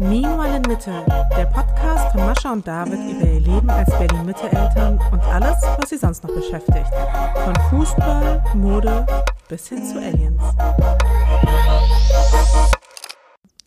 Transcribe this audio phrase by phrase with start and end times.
[0.00, 1.04] Meanwhile in Mitte,
[1.36, 5.96] der Podcast von Mascha und David über ihr Leben als Berlin-Mitte-Eltern und alles, was sie
[5.96, 6.86] sonst noch beschäftigt.
[7.44, 9.04] Von Fußball, Mode
[9.48, 10.40] bis hin zu Aliens.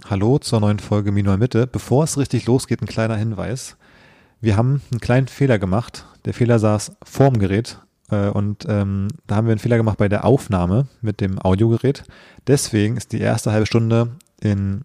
[0.09, 1.68] Hallo zur neuen Folge Meanwhile Mitte.
[1.68, 3.75] Bevor es richtig losgeht, ein kleiner Hinweis.
[4.39, 6.05] Wir haben einen kleinen Fehler gemacht.
[6.23, 7.78] Der Fehler saß vorm Gerät
[8.18, 12.04] und ähm, da haben wir einen Fehler gemacht bei der Aufnahme mit dem Audiogerät.
[12.48, 14.81] Deswegen ist die erste halbe Stunde in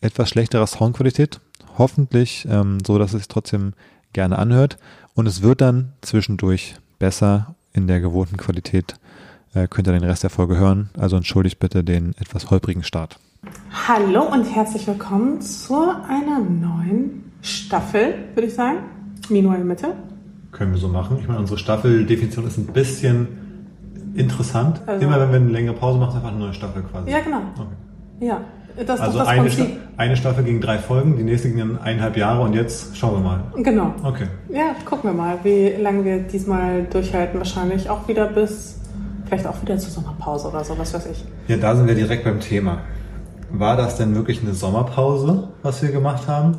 [0.00, 1.40] etwas schlechterer Soundqualität.
[1.78, 3.72] Hoffentlich ähm, so, dass es sich trotzdem
[4.12, 4.78] gerne anhört.
[5.14, 8.96] Und es wird dann zwischendurch besser in der gewohnten Qualität.
[9.54, 10.90] Äh, könnt ihr den Rest der Folge hören.
[10.98, 13.18] Also entschuldigt bitte den etwas holprigen Start.
[13.88, 15.74] Hallo und herzlich willkommen zu
[16.08, 18.78] einer neuen Staffel, würde ich sagen.
[19.28, 19.94] Meanwhile Mitte.
[20.56, 21.18] Können wir so machen.
[21.20, 23.28] Ich meine, unsere Staffeldefinition ist ein bisschen
[24.14, 24.80] interessant.
[24.86, 27.10] Also- Immer wenn wir eine längere Pause machen, ist einfach eine neue Staffel quasi.
[27.10, 27.42] Ja, genau.
[27.54, 28.24] Okay.
[28.26, 28.40] Ja,
[28.86, 29.66] das ist Also das eine, Sta
[29.98, 33.20] eine Staffel ging drei Folgen, die nächste ging dann eineinhalb Jahre und jetzt schauen wir
[33.20, 33.40] mal.
[33.62, 33.92] Genau.
[34.02, 34.28] Okay.
[34.50, 37.38] Ja, gucken wir mal, wie lange wir diesmal durchhalten.
[37.38, 38.80] Wahrscheinlich auch wieder bis,
[39.26, 41.22] vielleicht auch wieder zur Sommerpause oder so, was weiß ich.
[41.48, 42.78] Ja, da sind wir direkt beim Thema.
[43.50, 46.56] War das denn wirklich eine Sommerpause, was wir gemacht haben?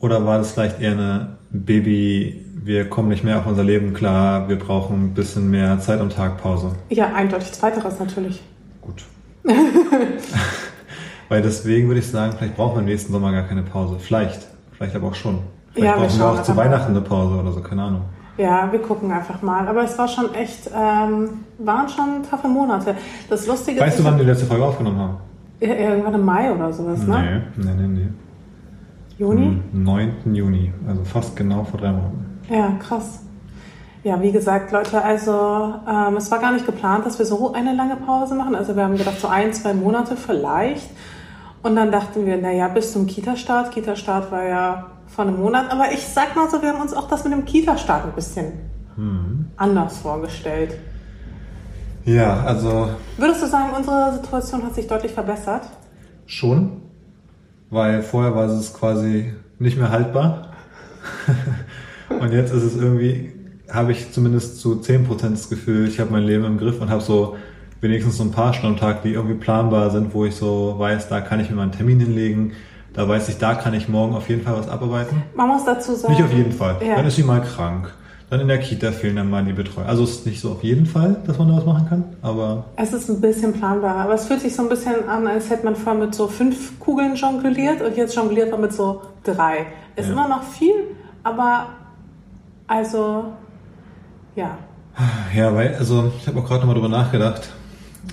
[0.00, 4.48] Oder war das vielleicht eher eine Baby, wir kommen nicht mehr auf unser Leben klar,
[4.48, 6.72] wir brauchen ein bisschen mehr Zeit am Tag Pause?
[6.88, 8.42] Ja, eindeutig zweiteres natürlich.
[8.80, 9.04] Gut.
[11.28, 13.96] Weil deswegen würde ich sagen, vielleicht brauchen wir im nächsten Sommer gar keine Pause.
[13.98, 14.46] Vielleicht.
[14.72, 15.40] Vielleicht aber auch schon.
[15.72, 16.56] Vielleicht Ja, wir brauchen wir schauen auch zu.
[16.56, 18.02] Weihnachten eine Pause oder so, keine Ahnung.
[18.38, 19.66] Ja, wir gucken einfach mal.
[19.66, 22.94] Aber es war schon echt, ähm, waren schon taffe Monate.
[23.30, 25.16] Das Lustige Weißt du, wann wir die letzte Folge aufgenommen haben?
[25.60, 27.42] Ja, irgendwann im Mai oder sowas, ne?
[27.56, 28.08] Nee, nee, nee, nee.
[29.18, 29.60] Juni?
[29.72, 30.34] Am 9.
[30.34, 32.40] Juni, also fast genau vor drei Monaten.
[32.50, 33.20] Ja, krass.
[34.04, 37.74] Ja, wie gesagt, Leute, also ähm, es war gar nicht geplant, dass wir so eine
[37.74, 38.54] lange Pause machen.
[38.54, 40.90] Also wir haben gedacht, so ein, zwei Monate vielleicht.
[41.62, 43.72] Und dann dachten wir, naja, bis zum Kita-Start.
[43.72, 45.72] Kita-Start war ja vor einem Monat.
[45.72, 48.52] Aber ich sag mal so, wir haben uns auch das mit dem Kita-Start ein bisschen
[49.56, 50.78] anders vorgestellt.
[52.04, 55.62] Ja, also Würdest du sagen, unsere Situation hat sich deutlich verbessert?
[56.26, 56.82] schon,
[57.70, 60.52] weil vorher war es quasi nicht mehr haltbar.
[62.20, 63.32] und jetzt ist es irgendwie,
[63.70, 67.02] habe ich zumindest zu 10% das Gefühl, ich habe mein Leben im Griff und habe
[67.02, 67.36] so
[67.80, 71.08] wenigstens so ein paar Stunden am Tag, die irgendwie planbar sind, wo ich so weiß,
[71.08, 72.52] da kann ich mir mal einen Termin hinlegen,
[72.92, 75.22] da weiß ich, da kann ich morgen auf jeden Fall was abarbeiten.
[75.34, 76.14] Man muss dazu sagen.
[76.14, 76.76] Nicht auf jeden Fall.
[76.84, 76.96] Ja.
[76.96, 77.92] Dann ist sie mal krank.
[78.28, 79.86] Dann in der Kita fehlen dann mal die Betreuer.
[79.86, 82.64] Also es ist nicht so auf jeden Fall, dass man da was machen kann, aber
[82.74, 85.64] Es ist ein bisschen planbarer, aber es fühlt sich so ein bisschen an, als hätte
[85.64, 89.66] man vorher mit so fünf Kugeln jongliert und jetzt jongliert man mit so drei.
[89.94, 90.12] Ist Ja.
[90.12, 90.74] immer noch viel,
[91.22, 91.66] aber
[92.66, 93.26] also
[94.34, 94.58] ja.
[95.34, 97.48] Ja, weil, also ich habe auch gerade nochmal drüber nachgedacht.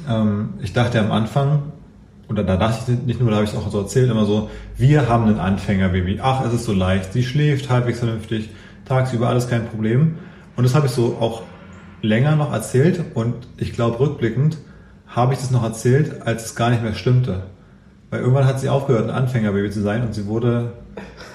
[0.07, 1.63] Ähm, ich dachte am Anfang,
[2.29, 4.49] oder da dachte ich nicht nur, da habe ich es auch so erzählt, immer so,
[4.77, 6.19] wir haben ein Anfängerbaby.
[6.21, 8.49] Ach, es ist so leicht, sie schläft halbwegs vernünftig,
[8.85, 10.15] tagsüber alles kein Problem.
[10.55, 11.43] Und das habe ich so auch
[12.01, 14.57] länger noch erzählt und ich glaube rückblickend
[15.07, 17.43] habe ich das noch erzählt, als es gar nicht mehr stimmte.
[18.09, 20.73] Weil irgendwann hat sie aufgehört, ein Anfängerbaby zu sein und sie wurde,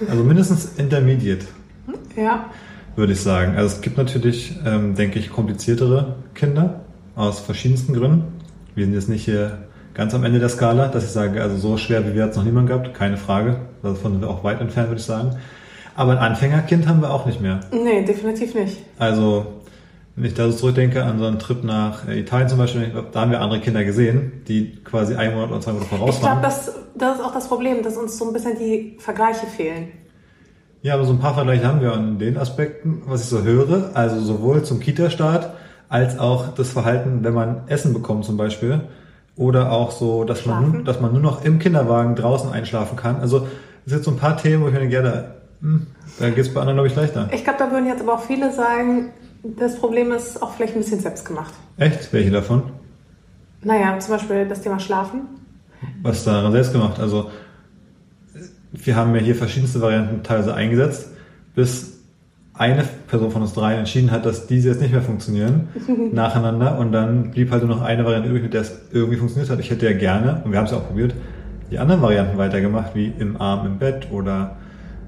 [0.08, 1.46] also mindestens intermediate
[2.16, 2.50] Ja,
[2.96, 3.56] würde ich sagen.
[3.56, 6.80] Also es gibt natürlich, ähm, denke ich, kompliziertere Kinder
[7.14, 8.24] aus verschiedensten Gründen.
[8.74, 9.58] Wir sind jetzt nicht hier
[9.94, 12.36] ganz am Ende der Skala, dass ich sage, also so schwer wie wir hat es
[12.36, 13.56] noch niemand gehabt, keine Frage.
[13.82, 15.36] Davon sind wir auch weit entfernt, würde ich sagen.
[15.98, 17.58] Aber ein Anfängerkind haben wir auch nicht mehr.
[17.72, 18.78] nee, definitiv nicht.
[19.00, 19.46] Also
[20.14, 23.20] wenn ich da so zurückdenke an so einen Trip nach äh, Italien zum Beispiel, da
[23.20, 26.36] haben wir andere Kinder gesehen, die quasi ein Monat oder zwei Monate voraus Ich glaube,
[26.36, 26.42] waren.
[26.42, 29.88] das, das ist auch das Problem, dass uns so ein bisschen die Vergleiche fehlen.
[30.82, 33.90] Ja, aber so ein paar Vergleiche haben wir an den Aspekten, was ich so höre.
[33.94, 35.50] Also sowohl zum Kita-Start
[35.88, 38.82] als auch das Verhalten, wenn man Essen bekommt zum Beispiel.
[39.34, 40.84] Oder auch so, dass man, Schlafen.
[40.84, 43.16] dass man nur noch im Kinderwagen draußen einschlafen kann.
[43.20, 43.48] Also
[43.84, 45.24] es sind so ein paar Themen, wo ich mir denke, ja, da,
[45.60, 45.86] hm,
[46.18, 47.28] da geht's bei anderen, glaube ich, leichter.
[47.32, 49.10] Ich glaube, da würden jetzt aber auch viele sagen,
[49.42, 51.52] das Problem ist auch vielleicht ein bisschen selbst gemacht.
[51.76, 52.12] Echt?
[52.12, 52.62] Welche davon?
[53.62, 55.22] Naja, zum Beispiel das Thema Schlafen.
[56.02, 57.00] Was daran selbst gemacht?
[57.00, 57.30] Also
[58.72, 61.10] wir haben ja hier verschiedenste Varianten teilweise eingesetzt,
[61.54, 61.98] bis
[62.54, 65.68] eine Person von uns drei entschieden hat, dass diese jetzt nicht mehr funktionieren,
[66.12, 66.78] nacheinander.
[66.78, 69.60] Und dann blieb halt nur noch eine Variante übrig, mit der es irgendwie funktioniert hat.
[69.60, 71.14] Ich hätte ja gerne, und wir haben es ja auch probiert,
[71.70, 74.56] die anderen Varianten weitergemacht, wie im Arm im Bett oder,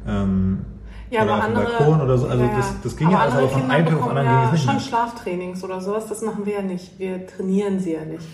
[0.07, 0.65] ähm,
[1.11, 2.27] Ja, oder aber andere, Balkon oder so.
[2.27, 4.37] Also ja, das, das ging ja alles, aber von Kinder einem Tag auf anderen ging
[4.37, 4.81] ja es nicht schon.
[4.81, 6.99] Schlaftrainings oder sowas, das machen wir ja nicht.
[6.99, 8.25] Wir trainieren sie ja nicht.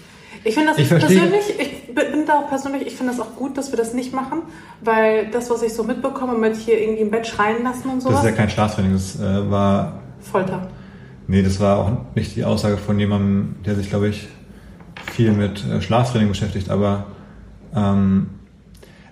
[0.45, 3.57] Ich finde das Ich persönlich, ich bin da auch persönlich, ich finde das auch gut,
[3.57, 4.43] dass wir das nicht machen,
[4.83, 8.05] weil das, was ich so mitbekomme mit hier irgendwie im Bett schreien lassen und Das
[8.05, 10.69] sowas, ist ja kein Schlaftraining, das äh, war Folter.
[11.27, 14.29] Nee, das war auch nicht die Aussage von jemandem, der sich, glaube ich,
[15.13, 17.07] viel mit äh, Schlaftraining beschäftigt, aber
[17.75, 18.31] Ähm,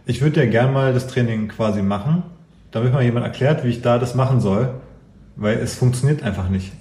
[0.06, 2.22] ich würde ja gern mal das Training quasi machen,
[2.74, 4.68] damit mal jemand erklärt, wie ich da das machen soll,
[5.36, 6.72] weil es funktioniert einfach nicht.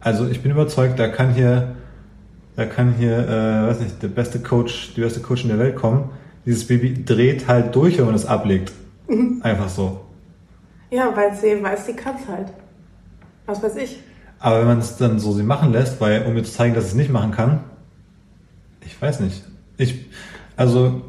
[0.00, 1.76] Also ich bin überzeugt, da kann hier,
[2.56, 5.76] da kann hier, äh, weiß nicht, der beste Coach, die beste Coach in der Welt
[5.76, 6.10] kommen.
[6.46, 8.72] Dieses Baby dreht halt durch, wenn man es ablegt.
[9.06, 9.40] Mhm.
[9.42, 10.00] Einfach so.
[10.90, 12.48] Ja, weil sie weiß, sie kann es halt.
[13.44, 14.00] Was weiß ich.
[14.38, 16.86] Aber wenn man es dann so sie machen lässt, weil, um mir zu zeigen, dass
[16.86, 17.60] es nicht machen kann,
[18.86, 19.44] ich weiß nicht.
[19.76, 20.06] Ich,
[20.56, 21.02] also,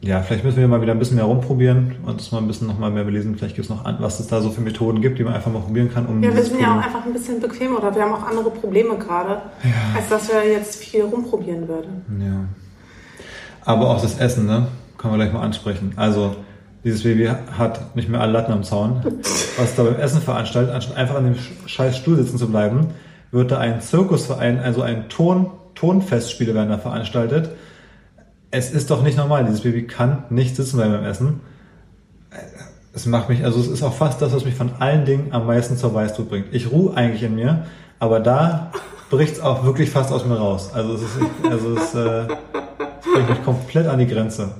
[0.00, 2.66] ja, vielleicht müssen wir mal wieder ein bisschen mehr rumprobieren und uns mal ein bisschen
[2.66, 3.34] noch mal mehr belesen.
[3.36, 5.50] Vielleicht gibt es noch, an, was es da so für Methoden gibt, die man einfach
[5.50, 6.06] mal probieren kann.
[6.06, 8.50] Um ja, wir sind ja auch einfach ein bisschen bequemer oder wir haben auch andere
[8.50, 9.96] Probleme gerade, ja.
[9.96, 12.04] als dass wir jetzt viel rumprobieren würden.
[12.20, 12.44] Ja.
[13.64, 14.68] Aber auch das Essen, ne?
[14.98, 15.92] Können wir gleich mal ansprechen.
[15.96, 16.36] Also,
[16.84, 17.28] dieses Baby
[17.58, 19.02] hat nicht mehr alle Latten am Zaun.
[19.58, 22.88] Was da beim Essen veranstaltet, anstatt einfach an dem scheiß Stuhl sitzen zu bleiben,
[23.32, 27.50] wird da ein Zirkusverein, also ein Ton, Tonfestspiele werden da veranstaltet.
[28.56, 29.44] Es ist doch nicht normal.
[29.44, 31.40] Dieses Baby kann nicht sitzen bleiben beim Essen.
[32.94, 35.46] Es macht mich, also es ist auch fast das, was mich von allen Dingen am
[35.46, 36.46] meisten zur Weißblut bringt.
[36.52, 37.66] Ich ruhe eigentlich in mir,
[37.98, 38.72] aber da
[39.10, 40.70] bricht es auch wirklich fast aus mir raus.
[40.72, 41.18] Also es ist,
[41.50, 42.28] also es, äh,
[43.00, 44.54] es bringt mich komplett an die Grenze.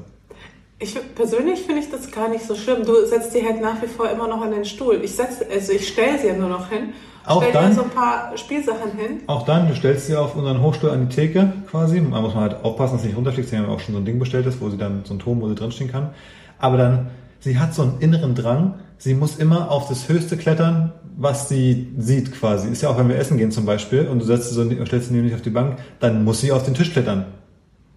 [0.78, 2.84] Ich persönlich finde ich das gar nicht so schlimm.
[2.84, 5.00] Du setzt sie halt nach wie vor immer noch an den Stuhl.
[5.02, 6.92] Ich setze, also ich stelle sie ja nur noch hin.
[7.26, 9.20] Auch stell dann, dir so ein paar Spielsachen hin.
[9.26, 12.00] Auch dann, du stellst sie auf unseren Hochstuhl an die Theke quasi.
[12.00, 13.48] Man muss halt aufpassen, dass sie nicht runterfliegt.
[13.48, 15.40] Sie haben auch schon so ein Ding bestellt ist, wo sie dann so ein Turm,
[15.40, 16.10] wo sie drinstehen kann.
[16.58, 17.08] Aber dann,
[17.40, 18.74] sie hat so einen inneren Drang.
[18.98, 22.68] Sie muss immer auf das Höchste klettern, was sie sieht quasi.
[22.68, 25.08] Ist ja auch, wenn wir essen gehen zum Beispiel und du setzt sie so, stellst
[25.08, 27.26] sie nämlich auf die Bank, dann muss sie auf den Tisch klettern.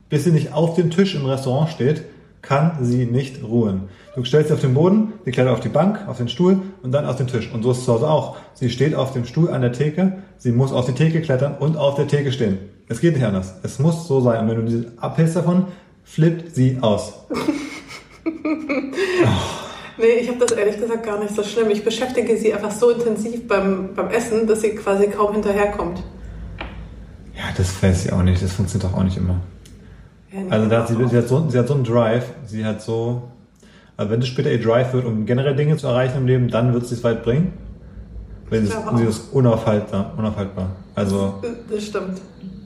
[0.10, 2.04] Bis sie nicht auf dem Tisch im Restaurant steht,
[2.42, 3.90] kann sie nicht ruhen.
[4.16, 6.92] Du stellst sie auf den Boden, sie klettert auf die Bank, auf den Stuhl und
[6.92, 7.52] dann auf den Tisch.
[7.54, 8.38] Und so ist es zu Hause auch.
[8.54, 11.78] Sie steht auf dem Stuhl an der Theke, sie muss auf die Theke klettern und
[11.78, 12.58] auf der Theke stehen.
[12.88, 13.56] Es geht nicht anders.
[13.64, 14.42] Es muss so sein.
[14.42, 15.66] Und wenn du sie abhältst davon,
[16.04, 17.14] flippt sie aus.
[17.30, 18.30] oh.
[20.00, 21.70] Nee, ich habe das ehrlich gesagt gar nicht so schlimm.
[21.72, 26.02] Ich beschäftige sie einfach so intensiv beim, beim Essen, dass sie quasi kaum hinterherkommt.
[27.36, 28.42] Ja, das weiß ich auch nicht.
[28.42, 29.42] Das funktioniert doch auch nicht immer.
[30.50, 33.24] Also da hat sie, sie, hat so, sie hat so einen Drive, sie hat so,
[33.98, 36.74] also wenn es später ihr Drive wird, um generell Dinge zu erreichen im Leben, dann
[36.74, 37.54] wird sie es weit bringen.
[38.50, 40.70] Wenn sie, sie ist unaufhaltbar, unaufhaltbar.
[40.96, 41.36] Also,
[41.70, 42.20] das stimmt.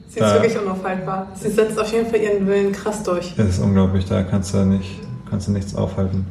[0.08, 1.28] Sie ist wirklich unaufhaltbar.
[1.34, 3.34] Sie setzt auf jeden Fall ihren Willen krass durch.
[3.36, 6.26] Das ist unglaublich, da kannst du nicht, kannst du nichts aufhalten.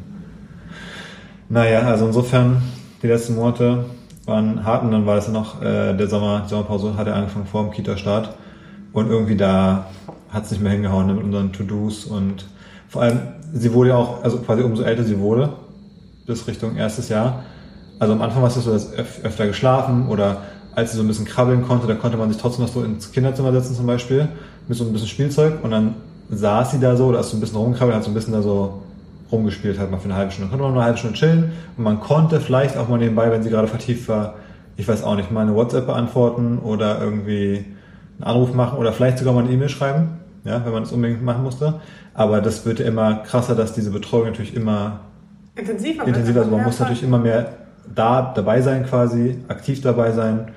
[1.48, 2.62] Naja, also insofern,
[3.02, 3.84] die letzten Monate
[4.24, 7.46] waren hart und dann war es noch, äh, der Sommer, die Sommerpause hat ja angefangen
[7.46, 8.34] vor dem Kita-Start.
[8.94, 9.86] Und irgendwie da
[10.30, 12.46] hat es nicht mehr hingehauen mit unseren To-Dos und
[12.88, 13.20] vor allem,
[13.52, 15.50] sie wurde ja auch, also quasi umso älter sie wurde,
[16.26, 17.42] bis Richtung erstes Jahr.
[17.98, 20.42] Also am Anfang war es so, dass öf öfter geschlafen oder
[20.76, 23.10] als sie so ein bisschen krabbeln konnte, da konnte man sich trotzdem noch so ins
[23.10, 24.28] Kinderzimmer setzen zum Beispiel,
[24.68, 25.94] mit so ein bisschen Spielzeug und dann
[26.30, 28.42] saß sie da so, oder ist so ein bisschen rumgekrabbelt, hat so ein bisschen da
[28.42, 28.82] so
[29.32, 30.50] rumgespielt halt mal für eine halbe Stunde.
[30.50, 33.42] Dann konnte man eine halbe Stunde chillen und man konnte vielleicht auch mal nebenbei, wenn
[33.42, 34.34] sie gerade vertieft war,
[34.76, 37.64] ich weiß auch nicht, mal eine WhatsApp beantworten oder irgendwie
[38.18, 41.22] einen Anruf machen oder vielleicht sogar mal eine E-Mail schreiben ja, wenn man es unbedingt
[41.22, 41.80] machen musste.
[42.12, 45.00] Aber das wird ja immer krasser, dass diese Betreuung natürlich immer
[45.56, 47.54] intensiver, intensiver also man muss natürlich immer mehr
[47.92, 50.48] da dabei sein quasi, aktiv dabei sein,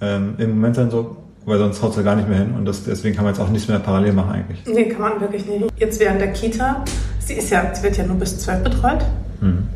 [0.00, 2.64] ähm, im Moment dann so, weil sonst haut es ja gar nicht mehr hin und
[2.64, 4.62] das, deswegen kann man jetzt auch nichts mehr parallel machen eigentlich.
[4.66, 5.66] Nee, kann man wirklich nicht.
[5.76, 6.84] Jetzt während der Kita,
[7.18, 9.04] sie ist ja, sie wird ja nur bis zwölf betreut,
[9.40, 9.68] mhm.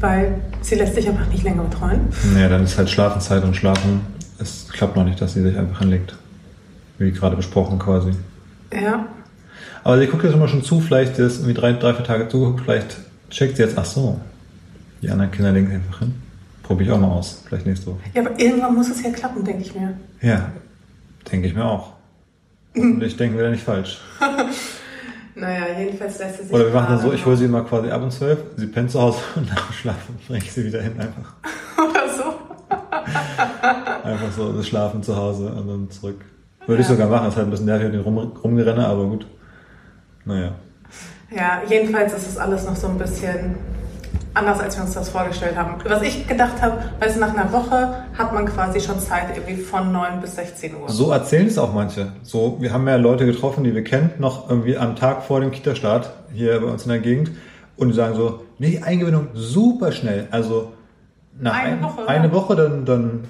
[0.00, 2.00] weil sie lässt sich einfach nicht länger betreuen.
[2.34, 4.00] Nee, dann ist halt Schlafenszeit und Schlafen,
[4.38, 6.14] es klappt noch nicht, dass sie sich einfach hinlegt.
[6.98, 8.12] Wie gerade besprochen quasi.
[8.72, 9.06] Ja.
[9.82, 12.60] Aber sie guckt jetzt immer schon zu, vielleicht ist irgendwie drei, drei, vier Tage zugeguckt,
[12.62, 12.96] vielleicht
[13.30, 14.20] checkt sie jetzt, ach so,
[15.02, 16.14] die anderen Kinder legen sich einfach hin.
[16.62, 17.98] Probiere ich auch mal aus, vielleicht nächste Woche.
[18.14, 19.94] Ja, aber irgendwann muss es ja klappen, denke ich mir.
[20.22, 20.50] Ja,
[21.30, 21.92] denke ich mir auch.
[22.74, 24.00] Und ich denke wieder nicht falsch.
[25.34, 26.54] naja, jedenfalls lässt es sich.
[26.54, 28.90] Oder wir machen dann so, ich hole sie immer quasi ab um zwölf, sie pennt
[28.90, 31.34] zu Hause und nach dem Schlafen bringe ich sie wieder hin einfach.
[31.76, 32.24] Oder so.
[34.02, 36.24] einfach so, das Schlafen zu Hause und dann zurück.
[36.66, 36.88] Würde ja.
[36.88, 39.26] ich sogar machen, das ist halt ein bisschen nervig dem Rum, Rumgerenne, aber gut.
[40.24, 40.52] Naja.
[41.30, 43.56] Ja, jedenfalls ist es alles noch so ein bisschen
[44.34, 45.76] anders, als wir uns das vorgestellt haben.
[45.88, 49.56] Was ich gedacht habe, weißt du, nach einer Woche hat man quasi schon Zeit irgendwie
[49.56, 50.88] von 9 bis 16 Uhr.
[50.88, 52.12] So erzählen es auch manche.
[52.22, 55.50] So, wir haben ja Leute getroffen, die wir kennen, noch irgendwie am Tag vor dem
[55.50, 57.30] Kita-Start hier bei uns in der Gegend
[57.76, 60.28] und die sagen so, nee, Eingewöhnung super schnell.
[60.30, 60.72] Also
[61.38, 63.24] nach eine, ein, Woche, eine Woche, dann, dann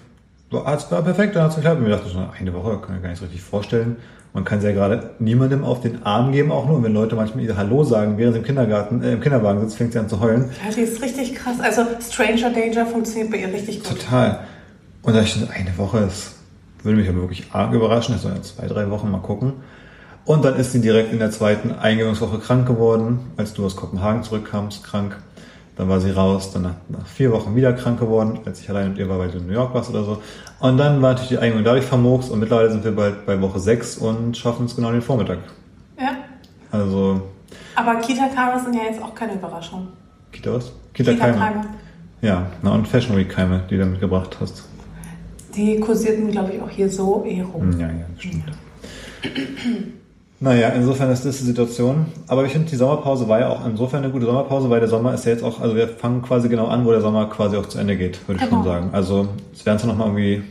[0.58, 1.78] es war perfekt, dann hat es geklappt.
[1.78, 3.96] Und wir dachten so, eine Woche, kann ich gar nicht so richtig vorstellen.
[4.32, 6.76] Man kann es ja gerade niemandem auf den Arm geben, auch nur.
[6.76, 9.76] Und wenn Leute manchmal ihr Hallo sagen, während sie im Kindergarten, äh, im Kinderwagen sitzt,
[9.76, 10.50] fängt sie an zu heulen.
[10.66, 11.61] Ja, die ist richtig krass.
[11.61, 14.00] Also Stranger Danger funktioniert bei ihr richtig gut.
[14.00, 14.40] Total.
[15.02, 16.34] Und da ich eine Woche, das
[16.82, 18.14] würde mich aber wirklich arg überraschen.
[18.14, 19.52] Das soll ja zwei, drei Wochen mal gucken.
[20.25, 24.23] Und dann ist sie direkt in der zweiten Eingewöhnungswoche krank geworden, als du aus Kopenhagen
[24.23, 25.16] zurückkamst, krank.
[25.76, 28.90] Dann war sie raus, dann nach, nach, vier Wochen wieder krank geworden, als ich allein
[28.90, 30.23] mit ihr war, weil du in New York warst oder so.
[30.61, 33.59] Und dann war natürlich die Eingewöhnung dadurch vermurkst und mittlerweile sind wir bald bei Woche
[33.59, 35.38] sechs und schaffen es genau den Vormittag.
[35.99, 36.12] Ja.
[36.71, 37.23] Also.
[37.75, 39.88] Aber Kita-Keime sind ja jetzt auch keine Überraschung.
[40.31, 40.73] Kita was?
[40.93, 41.35] Kita-Keime.
[41.35, 41.64] Kita
[42.25, 44.64] ja, na und Fashion Week-Keime, die du mitgebracht hast.
[45.54, 47.78] Die kursierten, glaube ich, auch hier so eh rum.
[47.78, 48.45] Ja, ja, stimmt.
[49.23, 49.31] Ja.
[50.41, 52.07] Naja, insofern ist das die Situation.
[52.26, 55.14] Aber ich finde, die Sommerpause war ja auch insofern eine gute Sommerpause, weil der Sommer
[55.14, 57.67] ist ja jetzt auch, also wir fangen quasi genau an, wo der Sommer quasi auch
[57.67, 58.62] zu Ende geht, würde ich genau.
[58.62, 58.91] schon sagen.
[58.93, 60.43] Also es werden zwar nochmal irgendwie,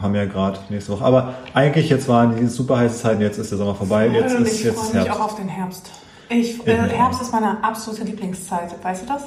[0.00, 3.38] haben wir ja gerade nächste Woche, aber eigentlich jetzt waren die super heiße Zeiten, jetzt
[3.38, 4.84] ist der Sommer vorbei, jetzt Und ist ich jetzt Herbst.
[4.84, 5.90] Ich freue mich auch auf den Herbst.
[6.28, 9.22] Ich, äh, Herbst ist meine absolute Lieblingszeit, weißt du das?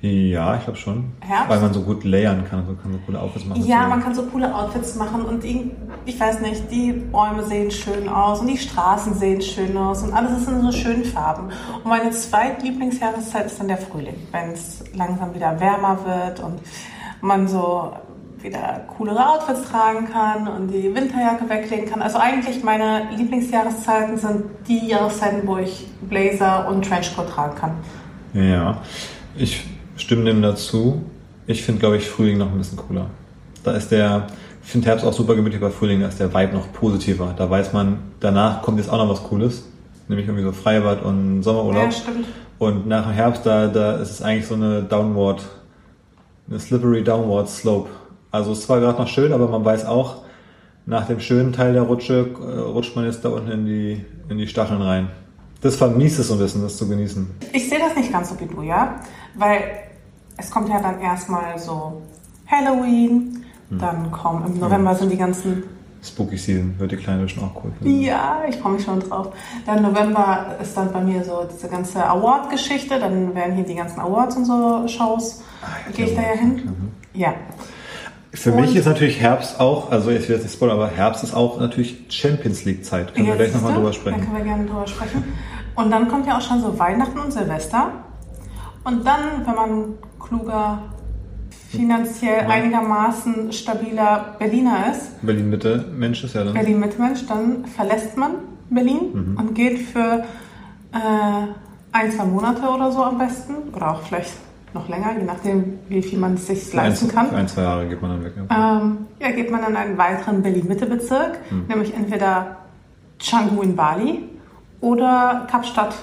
[0.00, 1.12] Ja, ich glaube schon.
[1.20, 1.48] Herbst?
[1.48, 3.66] Weil man so gut layern kann, so kann so coole Outfits machen.
[3.66, 3.88] Ja, so.
[3.88, 5.72] man kann so coole Outfits machen und die,
[6.06, 10.12] ich weiß nicht, die Bäume sehen schön aus und die Straßen sehen schön aus und
[10.12, 11.48] alles ist in so schönen Farben.
[11.82, 16.60] Und meine zweitlieblingsjahreszeit ist dann der Frühling, wenn es langsam wieder wärmer wird und
[17.20, 17.92] man so
[18.40, 22.02] wieder coolere Outfits tragen kann und die Winterjacke weglegen kann.
[22.02, 27.72] Also eigentlich meine Lieblingsjahreszeiten sind die Jahreszeiten, wo ich Blazer und Trenchcoat tragen kann.
[28.32, 28.80] Ja,
[29.36, 29.64] ich
[30.02, 31.02] stimme dem dazu.
[31.46, 33.06] Ich finde, glaube ich, Frühling noch ein bisschen cooler.
[33.64, 34.26] Da ist der,
[34.62, 37.34] ich finde Herbst auch super gemütlich bei Frühling, da ist der Vibe noch positiver.
[37.36, 39.64] Da weiß man, danach kommt jetzt auch noch was Cooles.
[40.08, 41.84] Nämlich irgendwie so Freibad und Sommerurlaub.
[41.84, 42.26] Ja, stimmt.
[42.58, 45.42] Und nach dem Herbst, da, da ist es eigentlich so eine Downward,
[46.48, 47.90] eine slippery Downward Slope.
[48.30, 50.22] Also es ist zwar gerade noch schön, aber man weiß auch,
[50.86, 54.38] nach dem schönen Teil der Rutsche äh, rutscht man jetzt da unten in die, in
[54.38, 55.08] die Stacheln rein.
[55.60, 57.26] Das vermisst es so ein bisschen, das zu genießen.
[57.52, 59.00] Ich sehe das nicht ganz so wie du, ja?
[59.34, 59.60] Weil
[60.38, 62.02] es kommt ja dann erstmal so
[62.46, 63.78] Halloween, hm.
[63.78, 65.64] dann kommen im November sind die ganzen
[66.02, 67.72] Spooky Season wird die Kleine schon auch cool.
[67.78, 68.00] Finden.
[68.02, 69.32] Ja, ich freue mich schon drauf.
[69.66, 73.00] Dann November ist dann bei mir so diese ganze Award-Geschichte.
[73.00, 75.42] Dann werden hier die ganzen Awards und so Shows.
[75.60, 76.54] Ja, Gehe ich da ja hin?
[76.64, 77.20] Mhm.
[77.20, 77.34] Ja.
[78.32, 81.24] Für und mich ist natürlich Herbst auch, also jetzt wird es nicht spoilern, aber Herbst
[81.24, 83.14] ist auch natürlich Champions League Zeit.
[83.14, 84.18] Können wir gleich nochmal drüber sprechen.
[84.18, 85.24] Dann können wir gerne drüber sprechen.
[85.74, 87.90] Und dann kommt ja auch schon so Weihnachten und Silvester.
[88.84, 89.94] Und dann, wenn man
[90.28, 90.82] kluger,
[91.70, 95.20] finanziell einigermaßen stabiler Berliner ist.
[95.22, 96.54] Berlin-Mitte Mensch ist ja dann.
[96.54, 98.32] Berlin-Mitte Mensch, dann verlässt man
[98.70, 99.36] Berlin mhm.
[99.36, 100.24] und geht für
[100.92, 101.46] äh,
[101.92, 103.54] ein, zwei Monate oder so am besten.
[103.74, 104.32] Oder auch vielleicht
[104.74, 107.28] noch länger, je nachdem, wie viel man es sich leisten kann.
[107.28, 108.32] Für ein, zwei Jahre geht man dann weg.
[108.36, 111.66] Ja, ähm, ja geht man in einen weiteren Berlin-Mitte-Bezirk, mhm.
[111.68, 112.58] nämlich entweder
[113.18, 114.24] Canggu in Bali
[114.80, 115.94] oder Kapstadt.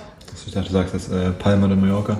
[0.45, 2.17] Ich dachte, du sagst jetzt äh, Palma de Mallorca.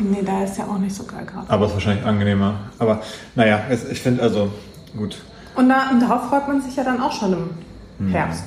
[0.00, 1.48] Nee, da ist ja auch nicht so geil gerade.
[1.48, 2.54] Aber es ist wahrscheinlich angenehmer.
[2.78, 3.02] Aber
[3.34, 4.50] naja, es, ich finde also
[4.96, 5.22] gut.
[5.56, 7.50] Und, da, und darauf freut man sich ja dann auch schon im
[7.98, 8.08] hm.
[8.08, 8.44] Herbst.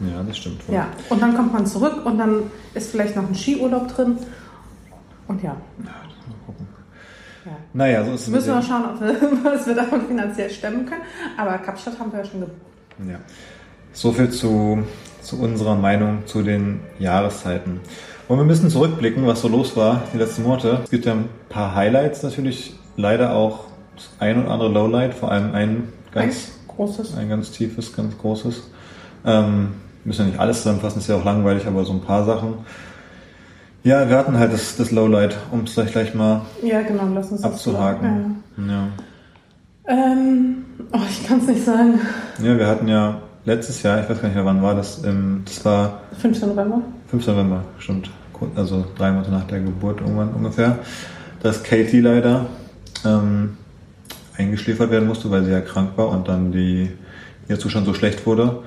[0.00, 0.66] Ja, das stimmt.
[0.66, 0.74] Wohl.
[0.74, 4.16] Ja, und dann kommt man zurück und dann ist vielleicht noch ein Skiurlaub drin.
[5.26, 5.50] Und ja.
[5.50, 6.68] ja mal gucken.
[7.44, 7.52] Ja.
[7.72, 8.28] Naja, so ist es.
[8.28, 11.02] Müssen wir mal schauen, ob wir, was wir davon finanziell stemmen können.
[11.36, 12.56] Aber Kapstadt haben wir ja schon gebucht.
[13.08, 13.18] Ja.
[13.92, 14.84] So viel zu,
[15.20, 17.80] zu unserer Meinung zu den Jahreszeiten.
[18.28, 20.80] Wollen wir ein bisschen zurückblicken, was so los war die letzten Monate.
[20.84, 23.60] Es gibt ja ein paar Highlights natürlich, leider auch
[23.96, 28.18] das ein oder andere Lowlight, vor allem ein ganz ein großes, ein ganz tiefes, ganz
[28.18, 28.70] großes.
[29.24, 29.68] Ähm,
[30.04, 32.52] müssen ja nicht alles zusammenfassen, ist ja auch langweilig, aber so ein paar Sachen.
[33.82, 37.32] Ja, wir hatten halt das, das Lowlight, um es gleich, gleich mal ja, genau, lass
[37.32, 38.42] uns abzuhaken.
[38.58, 38.72] Das ja.
[38.74, 40.12] ja.
[40.12, 41.98] Ähm, oh, ich kann es nicht sagen.
[42.42, 45.44] Ja, wir hatten ja letztes Jahr, ich weiß gar nicht mehr wann war das, ähm,
[45.46, 46.42] das war 5.
[46.42, 46.82] November.
[47.10, 47.26] 5.
[47.26, 48.10] November, stimmt
[48.54, 50.78] also drei Monate nach der Geburt irgendwann ungefähr,
[51.42, 52.46] dass Katie leider
[53.04, 53.56] ähm,
[54.36, 56.90] eingeschläfert werden musste, weil sie ja krank war und dann die,
[57.48, 58.60] ihr Zustand so schlecht wurde.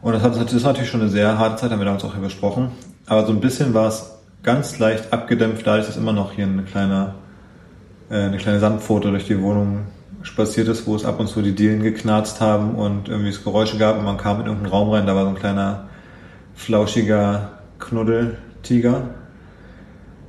[0.00, 2.14] Und das, hat, das ist natürlich schon eine sehr harte Zeit, haben wir damals auch
[2.14, 2.72] hier besprochen.
[3.06, 4.10] Aber so ein bisschen war es
[4.42, 7.14] ganz leicht abgedämpft, dadurch, dass immer noch hier eine kleine,
[8.10, 9.82] äh, eine kleine Sandpfote durch die Wohnung
[10.22, 13.78] spaziert ist, wo es ab und zu die Dielen geknarzt haben und irgendwie es Geräusche
[13.78, 15.88] gab und man kam in irgendeinen Raum rein, da war so ein kleiner
[16.54, 19.10] flauschiger Knuddel, Tiger.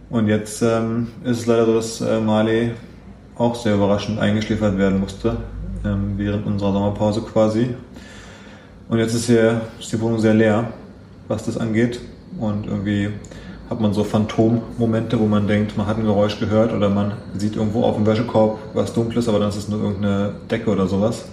[0.10, 2.72] Und jetzt ähm, ist es leider so, dass äh, Marley
[3.36, 5.38] auch sehr überraschend eingeschläfert werden musste,
[5.86, 7.76] ähm, während unserer Sommerpause quasi.
[8.90, 10.66] Und jetzt ist, hier, ist die Wohnung sehr leer,
[11.28, 12.00] was das angeht.
[12.40, 13.10] Und irgendwie
[13.70, 17.56] hat man so Phantommomente, wo man denkt, man hat ein Geräusch gehört oder man sieht
[17.56, 21.26] irgendwo auf dem Wäschekorb was Dunkles, aber dann ist es nur irgendeine Decke oder sowas.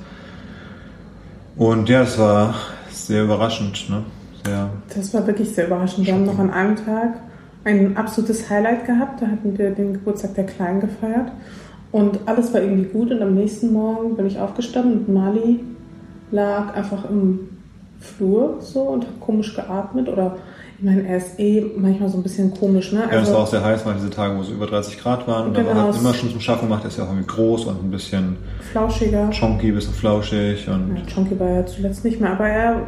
[1.56, 2.54] Und ja, es war
[2.90, 3.90] sehr überraschend.
[3.90, 4.04] Ne?
[4.44, 6.06] Sehr das war wirklich sehr überraschend.
[6.06, 7.20] Wir haben noch an einem Tag
[7.64, 9.22] ein absolutes Highlight gehabt.
[9.22, 11.32] Da hatten wir den Geburtstag der Kleinen gefeiert.
[11.92, 13.10] Und alles war irgendwie gut.
[13.10, 15.60] Und am nächsten Morgen bin ich aufgestanden und Mali
[16.30, 17.48] lag einfach im
[18.00, 20.36] Flur so und hat komisch geatmet oder
[20.78, 23.02] ich meine, er ist eh manchmal so ein bisschen komisch, ne?
[23.02, 25.28] Also, ja, es war auch sehr heiß, mal diese Tage, wo es über 30 Grad
[25.28, 25.48] waren.
[25.48, 26.84] Und genau, hat immer schon zum Schaffen gemacht.
[26.84, 28.38] Er ist ja auch irgendwie groß und ein bisschen
[28.72, 29.28] flauschiger.
[29.38, 30.66] Chonky, ein bisschen flauschig.
[30.68, 32.86] Und ja, Chonky war ja zuletzt nicht mehr, aber er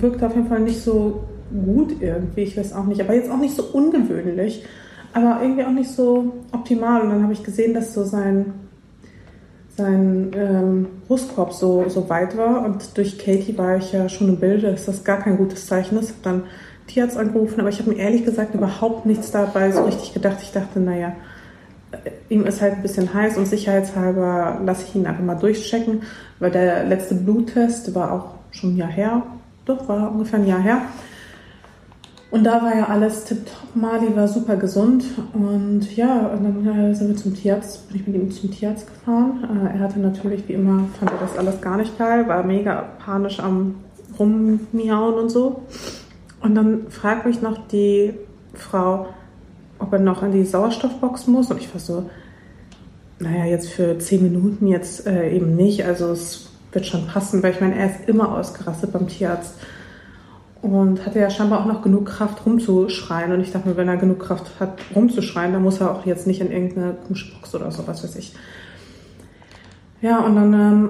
[0.00, 2.42] wirkte auf jeden Fall nicht so gut irgendwie.
[2.42, 3.00] Ich weiß auch nicht.
[3.00, 4.64] Aber jetzt auch nicht so ungewöhnlich,
[5.12, 7.02] aber irgendwie auch nicht so optimal.
[7.02, 8.54] Und dann habe ich gesehen, dass so sein
[9.76, 14.36] sein ähm, Brustkorb so, so weit war und durch Katie war ich ja schon im
[14.36, 16.10] Bilde, dass das gar kein gutes Zeichen ist.
[16.10, 16.42] Hab dann
[16.86, 20.38] Tierarzt angerufen, aber ich habe mir ehrlich gesagt überhaupt nichts dabei so richtig gedacht.
[20.42, 21.14] Ich dachte, naja,
[21.92, 26.02] äh, ihm ist halt ein bisschen heiß und sicherheitshalber lasse ich ihn einfach mal durchchecken,
[26.38, 29.22] weil der letzte Bluttest war auch schon ein Jahr her.
[29.64, 30.82] Doch, war ungefähr ein Jahr her.
[32.32, 33.76] Und da war ja alles tipptopp.
[33.76, 35.04] Mali war super gesund.
[35.34, 39.44] Und ja, und dann sind wir zum Tierarzt, bin ich mit ihm zum Tierarzt gefahren.
[39.44, 42.88] Äh, er hatte natürlich, wie immer, fand er das alles gar nicht geil, war mega
[43.04, 43.74] panisch am
[44.18, 45.62] Rummiauen und so.
[46.40, 48.14] Und dann fragt mich noch die
[48.54, 49.08] Frau,
[49.78, 51.50] ob er noch in die Sauerstoffbox muss.
[51.50, 52.08] Und ich war so,
[53.18, 55.84] naja, jetzt für zehn Minuten jetzt äh, eben nicht.
[55.84, 59.54] Also es wird schon passen, weil ich meine, er ist immer ausgerastet beim Tierarzt.
[60.62, 63.32] Und hatte ja scheinbar auch noch genug Kraft rumzuschreien.
[63.32, 66.28] Und ich dachte mir, wenn er genug Kraft hat rumzuschreien, dann muss er auch jetzt
[66.28, 68.32] nicht in irgendeine komische Box oder so, was weiß ich.
[70.00, 70.88] Ja, und dann ähm,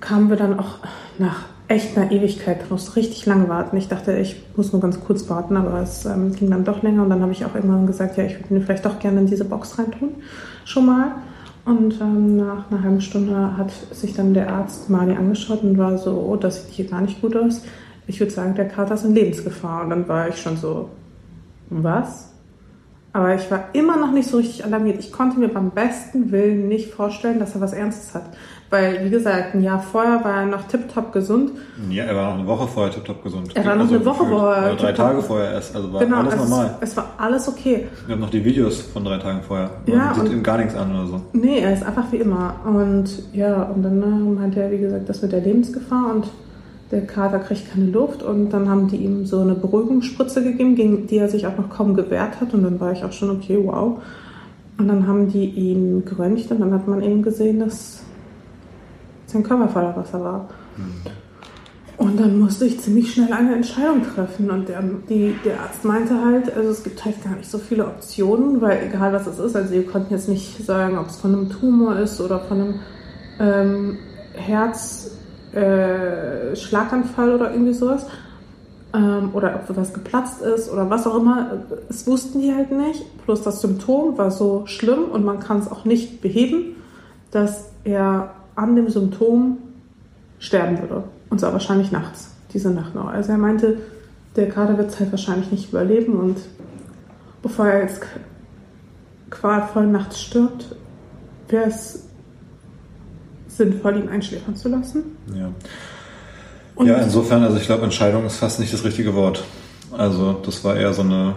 [0.00, 0.78] kamen wir dann auch
[1.18, 3.76] nach echt einer Ewigkeit, da musste richtig lange warten.
[3.76, 7.04] Ich dachte, ich muss nur ganz kurz warten, aber es ähm, ging dann doch länger
[7.04, 9.26] und dann habe ich auch irgendwann gesagt, ja, ich würde ihn vielleicht doch gerne in
[9.26, 10.16] diese Box reintun,
[10.64, 11.12] schon mal.
[11.70, 15.96] Und ähm, nach einer halben Stunde hat sich dann der Arzt Mali angeschaut und war
[15.98, 17.62] so, oh, das sieht hier gar nicht gut aus.
[18.08, 19.84] Ich würde sagen, der Kater ist in Lebensgefahr.
[19.84, 20.88] Und dann war ich schon so,
[21.68, 22.32] was?
[23.12, 24.98] Aber ich war immer noch nicht so richtig alarmiert.
[24.98, 28.24] Ich konnte mir beim besten Willen nicht vorstellen, dass er was Ernstes hat.
[28.70, 31.50] Weil, wie gesagt, ein Jahr vorher war er noch tiptop gesund.
[31.90, 33.50] Ja, er war noch eine Woche vorher tiptop gesund.
[33.52, 34.74] Er war noch also eine Woche vorher.
[34.76, 36.76] Drei Tage vorher erst, also war genau, alles also normal.
[36.80, 37.88] Es, es, war alles okay.
[38.06, 39.70] Wir haben noch die Videos von drei Tagen vorher.
[39.86, 41.20] Ja, sieht ihm gar nichts an oder so.
[41.32, 42.60] Nee, er ist einfach wie immer.
[42.64, 46.28] Und ja, und dann äh, meinte er, wie gesagt, das mit der Lebensgefahr und
[46.92, 48.22] der Kater kriegt keine Luft.
[48.22, 51.70] Und dann haben die ihm so eine Beruhigungsspritze gegeben, gegen die er sich auch noch
[51.70, 52.54] kaum gewehrt hat.
[52.54, 54.00] Und dann war ich auch schon, okay, wow.
[54.78, 58.04] Und dann haben die ihn geröntgt und dann hat man eben gesehen, dass
[59.30, 60.48] sein Körper voller Wasser war.
[60.76, 61.10] Mhm.
[62.00, 64.50] Und dann musste ich ziemlich schnell eine Entscheidung treffen.
[64.50, 67.86] Und der, die, der Arzt meinte halt, also es gibt halt gar nicht so viele
[67.86, 71.34] Optionen, weil egal was es ist, also wir konnten jetzt nicht sagen, ob es von
[71.34, 72.80] einem Tumor ist oder von einem
[73.38, 73.98] ähm,
[74.32, 78.06] Herzschlaganfall äh, oder irgendwie sowas.
[78.94, 81.64] Ähm, oder ob was geplatzt ist oder was auch immer.
[81.90, 83.04] Es wussten die halt nicht.
[83.26, 86.76] Plus das Symptom war so schlimm und man kann es auch nicht beheben,
[87.30, 89.58] dass er an dem Symptom
[90.38, 91.04] sterben würde.
[91.30, 93.08] Und zwar wahrscheinlich nachts, diese Nacht noch.
[93.08, 93.78] Also er meinte,
[94.36, 96.36] der Kader wird es halt wahrscheinlich nicht überleben und
[97.42, 98.02] bevor er jetzt
[99.30, 100.76] qualvoll nachts stirbt,
[101.48, 102.04] wäre es
[103.48, 105.02] sinnvoll, ihn einschläfern zu lassen.
[105.34, 105.50] Ja.
[106.74, 109.44] Und ja, insofern, also ich glaube, Entscheidung ist fast nicht das richtige Wort.
[109.92, 111.34] Also das war eher so eine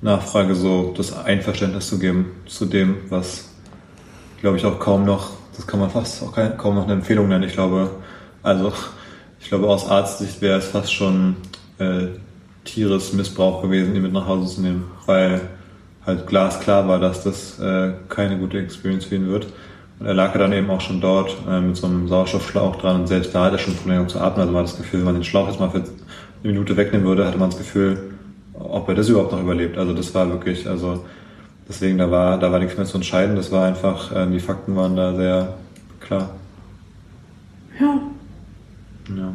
[0.00, 3.50] Nachfrage, so das Einverständnis zu geben zu dem, was,
[4.40, 7.28] glaube ich, auch kaum noch das kann man fast auch kein, kaum noch eine Empfehlung
[7.28, 7.44] nennen.
[7.44, 7.90] Ich glaube,
[8.42, 8.72] also
[9.40, 11.36] ich glaube aus Arztsicht wäre es fast schon
[11.78, 12.08] äh,
[12.64, 15.40] Tieresmissbrauch gewesen, ihn mit nach Hause zu nehmen, weil
[16.06, 19.46] halt glasklar war, dass das äh, keine gute Experience für ihn wird.
[19.98, 23.02] Und er lag ja dann eben auch schon dort äh, mit so einem Sauerstoffschlauch dran
[23.02, 24.40] und selbst da hat er schon Probleme zu atmen.
[24.40, 25.86] Also man hat das Gefühl, wenn man den Schlauch jetzt mal für eine
[26.42, 28.14] Minute wegnehmen würde, hatte man das Gefühl,
[28.54, 29.76] ob er das überhaupt noch überlebt.
[29.76, 31.04] Also das war wirklich, also
[31.70, 33.36] Deswegen, da war, da war nichts mehr zu entscheiden.
[33.36, 35.54] Das war einfach, äh, die Fakten waren da sehr
[36.00, 36.30] klar.
[37.78, 38.00] Ja.
[39.16, 39.32] Ja.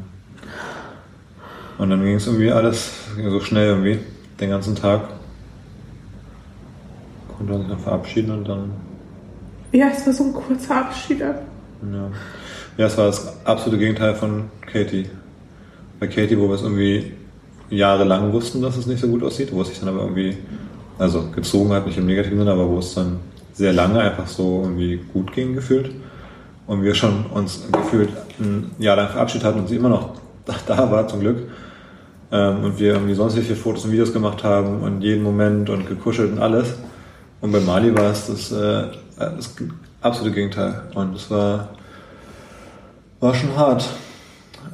[1.77, 3.99] Und dann ging es irgendwie alles so schnell irgendwie,
[4.41, 5.07] den ganzen Tag.
[7.37, 8.71] Konnte man sich dann verabschieden und dann.
[9.71, 11.21] Ja, es war so ein kurzer Abschied.
[11.21, 11.35] Ja.
[12.77, 15.09] Ja, es war das absolute Gegenteil von Katie.
[16.01, 17.13] Bei Katie, wo wir es irgendwie
[17.69, 20.37] jahrelang wussten, dass es nicht so gut aussieht, wo es sich dann aber irgendwie
[20.97, 23.19] also gezogen hat, nicht im negativen Sinne, aber wo es dann
[23.53, 25.91] sehr lange einfach so irgendwie gut ging gefühlt.
[26.67, 30.15] Und wir schon uns gefühlt ein Jahr lang verabschiedet hatten und sie immer noch
[30.67, 31.49] da war zum Glück.
[32.31, 35.87] Ähm, und wir irgendwie sonst viele Fotos und Videos gemacht haben und jeden Moment und
[35.87, 36.73] gekuschelt und alles.
[37.41, 39.55] Und bei Mali war es das, äh, das
[40.01, 40.81] absolute Gegenteil.
[40.95, 41.69] Und es war,
[43.19, 43.87] war schon hart.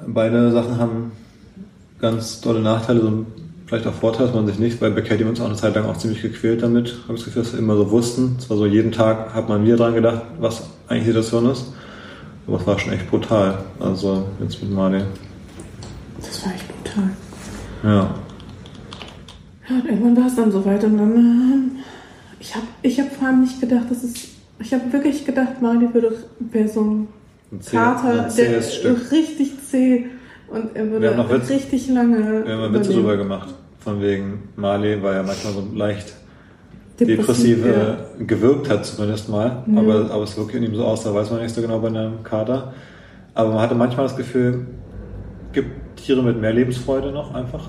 [0.08, 1.12] Beide Sachen haben
[2.00, 3.02] ganz tolle Nachteile.
[3.02, 3.26] So
[3.72, 5.86] vielleicht auch Vorteil, dass man sich nicht, weil bei Katie uns auch eine Zeit lang
[5.86, 8.36] auch ziemlich gequält damit, habe ich das Gefühl, dass wir immer so wussten.
[8.38, 11.72] Es war so, jeden Tag hat man wieder dran gedacht, was eigentlich die Situation ist.
[12.48, 13.60] Aber es war schon echt brutal.
[13.80, 15.00] Also jetzt mit Mali.
[16.20, 17.10] Das war echt brutal.
[17.84, 18.14] Ja.
[19.70, 21.72] Ja, und irgendwann war es dann soweit und dann, ähm,
[22.42, 24.14] ich habe ich hab vor allem nicht gedacht, dass es,
[24.60, 26.14] ich habe wirklich gedacht, Mali würde,
[26.52, 27.08] wäre so ein
[27.54, 29.12] Ein zäh- Kater, ein der Stück.
[29.14, 30.08] richtig zäh
[30.50, 33.48] und er würde noch richtig lange Wir haben Witze drüber gemacht.
[33.82, 36.14] Von wegen, Marley war ja manchmal so leicht
[37.00, 38.26] Depressiv, depressive ja.
[38.26, 39.64] gewirkt hat zumindest mal.
[39.66, 39.80] Ja.
[39.80, 41.88] Aber, aber es wirkt in ihm so aus, da weiß man nicht so genau bei
[41.88, 42.74] einem Kater.
[43.34, 44.68] Aber man hatte manchmal das Gefühl,
[45.52, 47.68] gibt Tiere mit mehr Lebensfreude noch einfach.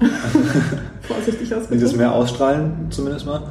[1.02, 1.96] Vorsichtig ausgedrückt.
[1.96, 3.42] mehr ausstrahlen zumindest mal.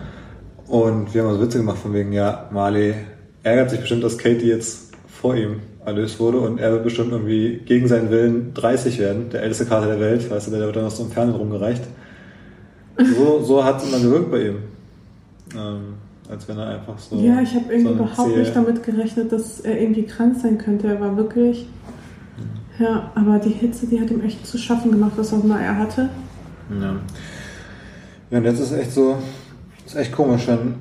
[0.67, 2.95] Und wir haben uns Witze gemacht von wegen, ja, Marley
[3.43, 7.59] ärgert sich bestimmt, dass Katie jetzt vor ihm erlöst wurde und er wird bestimmt irgendwie
[7.65, 10.83] gegen seinen Willen 30 werden, der älteste Kater der Welt, weißt du, der wird dann
[10.83, 11.83] noch so im Fernsehen rumgereicht.
[12.97, 14.57] So, so hat es immer gewirkt bei ihm.
[15.55, 15.93] Ähm,
[16.29, 17.17] als wenn er einfach so.
[17.17, 20.87] Ja, ich habe irgendwie so überhaupt nicht damit gerechnet, dass er irgendwie krank sein könnte.
[20.87, 21.67] Er war wirklich.
[22.79, 25.77] Ja, aber die Hitze, die hat ihm echt zu schaffen gemacht, was auch immer er
[25.77, 26.09] hatte.
[26.69, 26.95] Ja.
[28.31, 29.17] ja, und jetzt ist echt so,
[29.85, 30.75] ist echt komisch, wenn,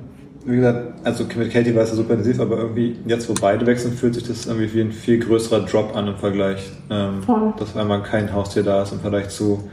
[0.45, 3.65] wie gesagt, also mit Katie war es ja super intensiv, aber irgendwie jetzt, wo beide
[3.67, 6.71] wechseln, fühlt sich das irgendwie wie ein viel größerer Drop an im Vergleich.
[6.89, 7.53] Ähm, Voll.
[7.57, 9.69] Dass einmal kein Haustier da ist im Vergleich zu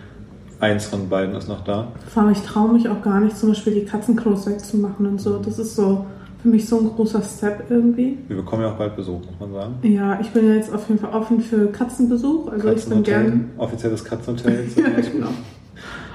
[0.61, 1.89] eins von beiden ist noch da.
[2.13, 5.39] Vor allem, ich traue mich auch gar nicht, zum Beispiel die Katzenklos wegzumachen und so.
[5.39, 6.07] Das ist so
[6.43, 8.19] für mich so ein großer Step irgendwie.
[8.29, 9.75] Wir bekommen ja auch bald Besuch, muss man sagen.
[9.83, 12.51] Ja, ich bin ja jetzt auf jeden Fall offen für Katzenbesuch.
[12.53, 13.51] Also ich bin gern.
[13.59, 15.29] offizielles Katzenhotel jetzt Ja, genau.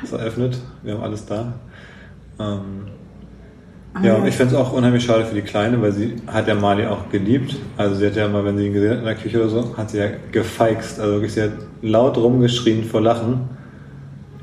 [0.01, 0.57] ist eröffnet.
[0.83, 1.53] Wir haben alles da.
[2.39, 2.87] Ähm,
[3.95, 6.47] Ah, Ja, und ich finde es auch unheimlich schade für die Kleine, weil sie hat
[6.47, 7.55] ja Mali auch geliebt.
[7.77, 9.77] Also sie hat ja mal, wenn sie ihn gesehen hat in der Küche oder so,
[9.77, 10.99] hat sie ja gefeixt.
[10.99, 11.51] Also wirklich, sie hat
[11.83, 13.41] laut rumgeschrien vor Lachen.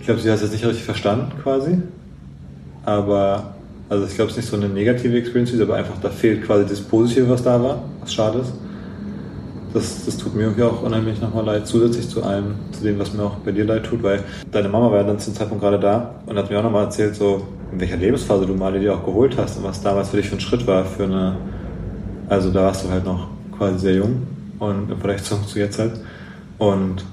[0.01, 1.79] Ich glaube, sie hat es jetzt nicht richtig verstanden quasi.
[2.85, 3.55] Aber,
[3.89, 6.67] also ich glaube, es ist nicht so eine negative Experience, aber einfach da fehlt quasi
[6.67, 8.53] das Positive, was da war, was schade ist.
[9.73, 13.13] Das, das tut mir irgendwie auch unheimlich nochmal leid, zusätzlich zu allem, zu dem, was
[13.13, 15.79] mir auch bei dir leid tut, weil deine Mama war ja dann zum Zeitpunkt gerade
[15.79, 19.05] da und hat mir auch nochmal erzählt, so in welcher Lebensphase du Mali dir auch
[19.05, 21.37] geholt hast und was damals für dich für ein Schritt war für eine,
[22.29, 24.27] also da warst du halt noch quasi sehr jung
[24.59, 25.93] und im Vergleich zu, zu jetzt halt
[26.59, 27.05] und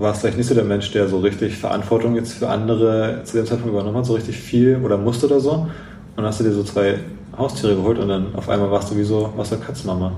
[0.00, 3.46] warst vielleicht nicht so der Mensch, der so richtig Verantwortung jetzt für andere zu dem
[3.46, 5.68] Zeitpunkt übernommen hat, so richtig viel oder musste oder so
[6.16, 6.98] und hast du dir so zwei
[7.36, 10.12] Haustiere geholt und dann auf einmal warst du wie so, warst du Katzenmama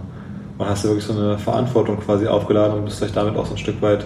[0.59, 3.55] und hast dir wirklich so eine Verantwortung quasi aufgeladen und bist vielleicht damit auch so
[3.55, 4.05] ein Stück weit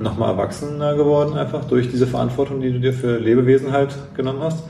[0.00, 4.64] nochmal erwachsener geworden, einfach durch diese Verantwortung, die du dir für Lebewesen halt genommen hast.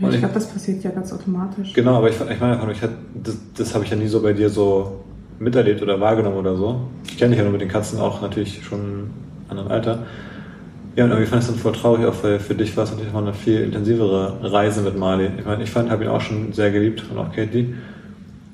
[0.00, 1.72] Ja, Und ich ich- glaube, das passiert ja ganz automatisch.
[1.72, 2.80] Genau, aber ich, ich meine einfach ich
[3.22, 5.04] das, das habe ich ja nie so bei dir so
[5.38, 6.80] miterlebt oder wahrgenommen oder so.
[7.06, 9.10] Ich kenne dich ja nur mit den Katzen auch natürlich schon
[9.48, 10.00] an einem Alter.
[10.96, 12.90] Ja, und irgendwie fand ich es dann voll traurig, auch weil für dich war es
[12.90, 15.28] natürlich mal eine viel intensivere Reise mit Mali.
[15.38, 17.74] Ich meine, ich fand, habe ihn auch schon sehr geliebt und auch Katie,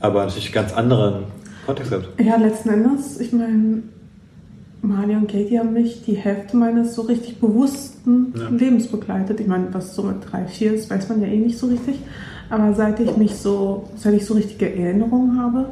[0.00, 1.24] aber natürlich ganz anderen
[1.66, 2.08] Kontext gehabt.
[2.20, 3.84] Ja, letzten Endes, ich meine,
[4.82, 8.48] Mali und Katie haben mich die Hälfte meines so richtig bewussten Ja.
[8.48, 9.38] Lebens begleitet.
[9.38, 12.00] Ich meine, was so mit drei, vier ist, weiß man ja eh nicht so richtig.
[12.50, 15.66] Aber seit ich mich so, seit ich so richtige Erinnerungen habe,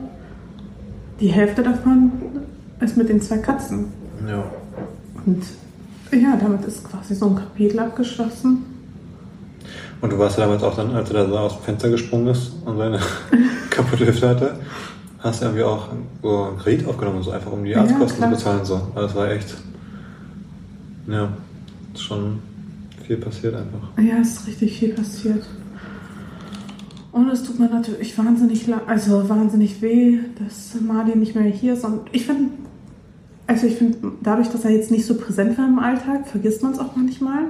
[1.20, 2.12] die Hälfte davon
[2.80, 3.86] ist mit den zwei Katzen.
[4.26, 4.44] Ja.
[5.26, 5.42] Und
[6.12, 8.64] ja, damit ist quasi so ein Kapitel abgeschlossen.
[10.00, 12.28] Und du warst ja damals auch dann, als er da so aus dem Fenster gesprungen
[12.28, 12.98] ist und seine
[13.70, 14.56] kaputte Hüfte hatte,
[15.18, 18.30] hast du irgendwie auch einen Kredit aufgenommen, so einfach um die Ja, Arztkosten klar.
[18.30, 18.64] zu bezahlen.
[18.64, 18.74] So.
[18.94, 19.54] Also das war echt,
[21.06, 21.28] ja,
[21.92, 22.38] ist schon
[23.06, 24.02] viel passiert einfach.
[24.02, 25.44] Ja, es ist richtig viel passiert.
[27.12, 31.84] Und es tut mir natürlich wahnsinnig, also wahnsinnig weh, dass Mali nicht mehr hier ist.
[31.84, 32.50] Und ich finde,
[33.46, 36.72] also ich finde, dadurch, dass er jetzt nicht so präsent war im Alltag, vergisst man
[36.72, 37.46] es auch manchmal.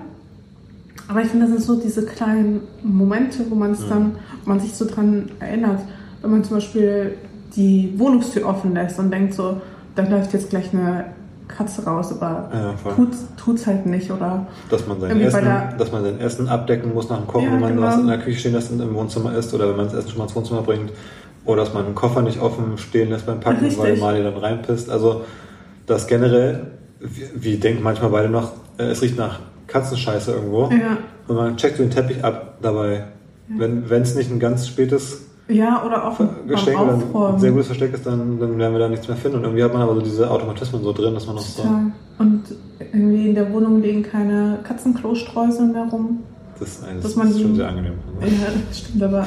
[1.08, 3.88] Aber ich finde, das sind so diese kleinen Momente, wo man es Ja.
[3.90, 4.12] dann,
[4.44, 5.80] wo man sich so dran erinnert.
[6.22, 7.16] Wenn man zum Beispiel
[7.54, 9.60] die Wohnungstür offen lässt und denkt so,
[9.94, 11.06] da läuft jetzt gleich eine
[11.56, 12.94] Katze raus, aber Ja, voll.
[12.94, 14.10] tut, tut's halt nicht.
[14.10, 15.44] Oder Dass man, sein Essen,
[15.78, 17.86] dass man sein Essen abdecken muss nach dem Kochen, Ja, wenn man genau.
[17.86, 20.10] was in der Küche stehen lässt und im Wohnzimmer isst oder wenn man das Essen
[20.10, 20.92] schon mal ins Wohnzimmer bringt.
[21.44, 23.78] Oder dass man einen Koffer nicht offen stehen lässt beim Packen, Richtig.
[23.82, 24.90] weil Mali dann reinpisst.
[24.90, 25.22] Also
[25.86, 26.66] das generell,
[27.00, 30.68] wie, wie denken manchmal beide noch, äh, es riecht nach Katzenscheiße irgendwo.
[30.70, 30.98] ja.
[31.28, 33.04] Und man checkt den Teppich ab dabei.
[33.48, 37.38] Wenn es nicht ein ganz spätes Ja, oder auch beim Geschenk ein Aufräumen.
[37.38, 39.38] sehr gutes Versteck ist, dann, dann werden wir da nichts mehr finden.
[39.38, 41.62] Und irgendwie hat man aber so diese Automatismen so drin, dass man noch so.
[42.18, 42.42] Und
[42.92, 46.20] irgendwie in der Wohnung liegen keine Katzenklostreusel mehr rum.
[46.58, 47.94] Das ist, das Dass man ist schon sehr angenehm.
[48.20, 48.28] Ja,
[48.68, 49.26] das stimmt, aber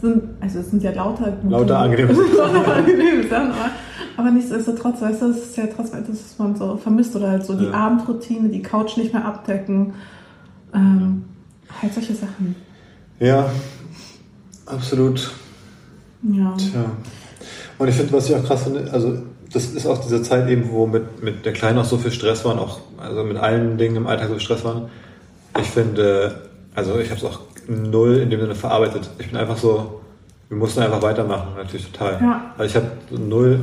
[0.00, 3.70] sind, also es sind ja lauter Lauter angenehme Sachen, aber,
[4.16, 7.44] aber nichtsdestotrotz, weißt du, es ist ja trotzdem etwas, was man so vermisst oder halt
[7.44, 7.72] so die Ja.
[7.72, 9.94] Abendroutine, die Couch nicht mehr abdecken.
[10.74, 11.24] Ähm,
[11.82, 12.54] halt solche Sachen.
[13.20, 13.46] Ja,
[14.68, 15.30] absolut.
[16.22, 16.54] Ja.
[16.56, 16.84] Tja.
[17.78, 19.18] Und ich finde, was ich auch krass finde, also
[19.52, 22.44] das ist auch diese Zeit eben, wo mit, mit der Kleinen auch so viel Stress
[22.44, 24.90] war und auch also mit allen Dingen im Alltag so viel Stress waren.
[25.58, 26.42] Ich finde,
[26.74, 29.08] also ich habe es auch null in dem Sinne verarbeitet.
[29.18, 30.00] Ich bin einfach so,
[30.48, 32.20] wir mussten einfach weitermachen, natürlich total.
[32.20, 32.54] Ja.
[32.58, 33.60] Also ich habe null,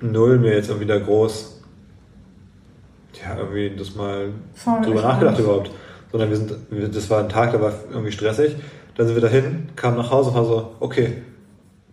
[0.00, 1.60] null mir jetzt irgendwie da groß,
[3.22, 5.70] ja, irgendwie das mal Voll drüber nachgedacht überhaupt.
[6.10, 8.56] Sondern wir sind, das war ein Tag, der war irgendwie stressig.
[8.96, 11.22] Dann sind wir dahin, kamen nach Hause und war so, okay,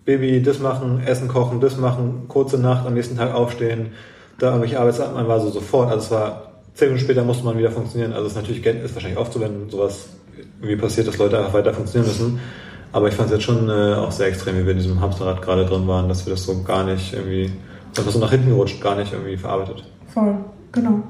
[0.05, 3.91] Baby das machen, Essen kochen, das machen, kurze Nacht, am nächsten Tag aufstehen,
[4.39, 7.57] da irgendwelche Arbeitsabend, man war so sofort, also es war zehn Minuten später musste man
[7.57, 8.13] wieder funktionieren.
[8.13, 10.09] Also es ist natürlich ist wahrscheinlich wenn sowas
[10.61, 12.39] wie passiert, dass Leute einfach weiter funktionieren müssen.
[12.91, 15.41] Aber ich fand es jetzt schon äh, auch sehr extrem, wie wir in diesem Hamsterrad
[15.41, 17.51] gerade drin waren, dass wir das so gar nicht irgendwie,
[17.97, 19.83] einfach so nach hinten gerutscht, gar nicht irgendwie verarbeitet.
[20.13, 20.35] Voll,
[20.71, 21.03] genau.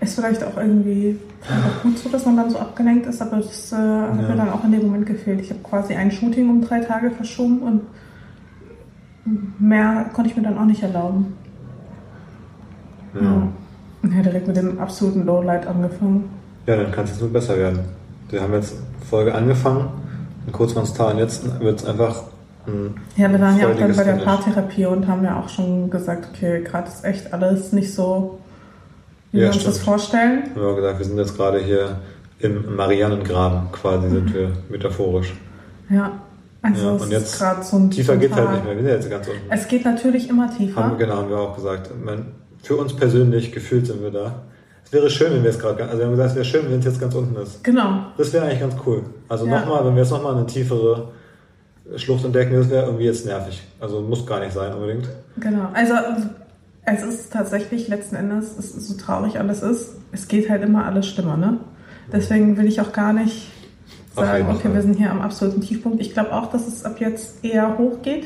[0.00, 3.70] Ist vielleicht auch irgendwie einfach gut so, dass man dann so abgelenkt ist, aber das
[3.72, 4.28] äh, hat ja.
[4.28, 5.40] mir dann auch in dem Moment gefehlt.
[5.40, 7.82] Ich habe quasi ein Shooting um drei Tage verschoben und
[9.58, 11.36] mehr konnte ich mir dann auch nicht erlauben.
[13.14, 13.20] Ja.
[13.20, 13.48] ja.
[14.02, 16.30] Und ja, direkt mit dem absoluten Lowlight angefangen.
[16.66, 17.80] Ja, dann kann es jetzt nur besser werden.
[18.30, 18.76] Wir haben jetzt
[19.08, 19.88] Folge angefangen,
[20.46, 22.22] in Kurzmannstal und jetzt wird es einfach
[22.66, 25.90] ein Ja, wir waren ja auch dann bei der Paartherapie und haben ja auch schon
[25.90, 28.38] gesagt, okay, gerade ist echt alles nicht so
[29.32, 29.74] wie ja, wir uns stimmt.
[29.74, 30.50] das vorstellen.
[30.54, 31.98] Wir haben gesagt, wir sind jetzt gerade hier
[32.40, 34.12] im Marianengraben quasi, mhm.
[34.12, 35.34] sind wir metaphorisch.
[35.88, 36.20] Ja,
[36.62, 38.76] also ja, und jetzt gerade so tiefer geht halt nicht mehr.
[38.76, 39.40] Wir sind jetzt ganz unten.
[39.50, 40.84] Es geht natürlich immer tiefer.
[40.84, 41.90] Haben, genau, haben wir auch gesagt.
[42.04, 42.26] Man,
[42.62, 44.42] für uns persönlich gefühlt sind wir da.
[44.84, 46.80] Es wäre schön, wenn wir es gerade, also wir haben gesagt, es wäre schön, wenn
[46.80, 47.62] es jetzt ganz unten ist.
[47.62, 48.06] Genau.
[48.18, 49.04] Das wäre eigentlich ganz cool.
[49.28, 49.60] Also ja.
[49.60, 51.08] nochmal, wenn wir jetzt nochmal eine tiefere
[51.96, 53.62] Schlucht entdecken, das wäre irgendwie jetzt nervig.
[53.78, 55.08] Also muss gar nicht sein unbedingt.
[55.38, 55.68] Genau.
[55.72, 55.94] Also
[56.98, 61.36] es ist tatsächlich letzten Endes, so traurig alles ist, es geht halt immer alles schlimmer,
[61.36, 61.58] ne?
[62.12, 63.48] Deswegen will ich auch gar nicht
[64.14, 66.00] sagen, okay, wir sind hier am absoluten Tiefpunkt.
[66.00, 68.24] Ich glaube auch, dass es ab jetzt eher hochgeht.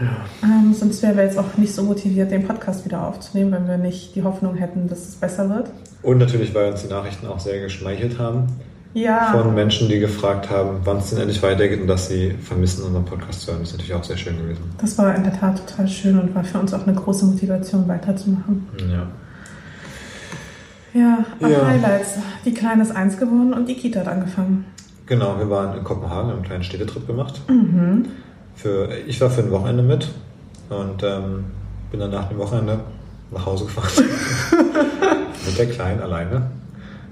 [0.00, 0.24] Ja.
[0.44, 3.78] Ähm, sonst wären wir jetzt auch nicht so motiviert, den Podcast wieder aufzunehmen, wenn wir
[3.78, 5.70] nicht die Hoffnung hätten, dass es besser wird.
[6.02, 8.46] Und natürlich, weil uns die Nachrichten auch sehr geschmeichelt haben
[8.96, 9.30] ja.
[9.30, 13.04] von Menschen, die gefragt haben, wann es denn endlich weitergeht und dass sie vermissen, unseren
[13.04, 13.60] Podcast zu hören.
[13.60, 14.62] Das ist natürlich auch sehr schön gewesen.
[14.78, 17.86] Das war in der Tat total schön und war für uns auch eine große Motivation,
[17.86, 18.66] weiterzumachen.
[18.90, 19.06] Ja.
[20.94, 21.66] Ja, ja.
[21.66, 22.14] Highlights.
[22.46, 24.64] Die Kleine ist eins geworden und die Kita hat angefangen.
[25.04, 27.42] Genau, wir waren in Kopenhagen, haben einen kleinen Städtetrip gemacht.
[27.48, 28.06] Mhm.
[28.54, 30.08] Für, ich war für ein Wochenende mit
[30.70, 31.44] und ähm,
[31.90, 32.80] bin dann nach dem Wochenende
[33.30, 34.08] nach Hause gefahren.
[35.46, 36.50] mit der Kleinen alleine.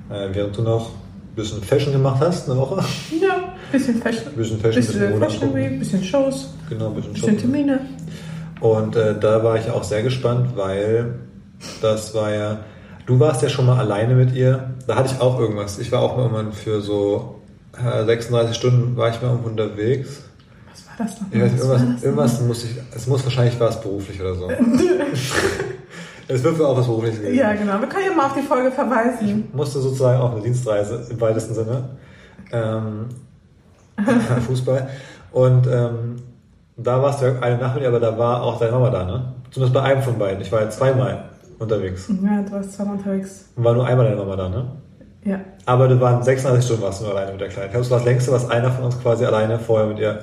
[0.08, 0.90] Äh, während du noch
[1.34, 2.84] bisschen Fashion gemacht hast, eine Woche.
[3.20, 4.32] Ja, bisschen Fashion.
[4.36, 6.54] Bisschen Fashion, bisschen, bisschen Fashion Week, bisschen Shows.
[6.68, 7.80] Genau, bisschen, bisschen Termine.
[8.60, 11.14] Und äh, da war ich auch sehr gespannt, weil
[11.82, 12.60] das war ja,
[13.06, 14.74] du warst ja schon mal alleine mit ihr.
[14.86, 15.78] Da hatte ich auch irgendwas.
[15.78, 17.42] Ich war auch irgendwann für so
[17.76, 20.22] äh, 36 Stunden war ich mal unterwegs.
[20.70, 21.30] Was war das noch?
[21.30, 24.48] Weiß, irgendwas, irgendwas muss ich, es muss wahrscheinlich war es beruflich oder so.
[26.28, 27.34] Es wird für auch was berufliches geben.
[27.34, 27.80] Ja, genau.
[27.80, 29.44] Wir können ja mal auf die Folge verweisen.
[29.48, 31.84] Ich musste sozusagen auf eine Dienstreise im weitesten Sinne.
[32.52, 33.06] Ähm,
[34.46, 34.88] Fußball.
[35.32, 36.16] Und ähm,
[36.76, 39.34] da warst du eine Nacht mit ihr, aber da war auch deine Mama da, ne?
[39.50, 40.40] Zumindest bei einem von beiden.
[40.40, 41.24] Ich war ja zweimal
[41.58, 42.08] unterwegs.
[42.08, 43.50] Ja, du warst zweimal unterwegs.
[43.56, 44.66] Und war nur einmal deine Mama da, ne?
[45.24, 45.40] Ja.
[45.66, 47.66] Aber du waren 36 Stunden warst du nur alleine mit der Kleinen.
[47.66, 50.18] Ich glaube, das war das längste, was einer von uns quasi alleine vorher mit ihr,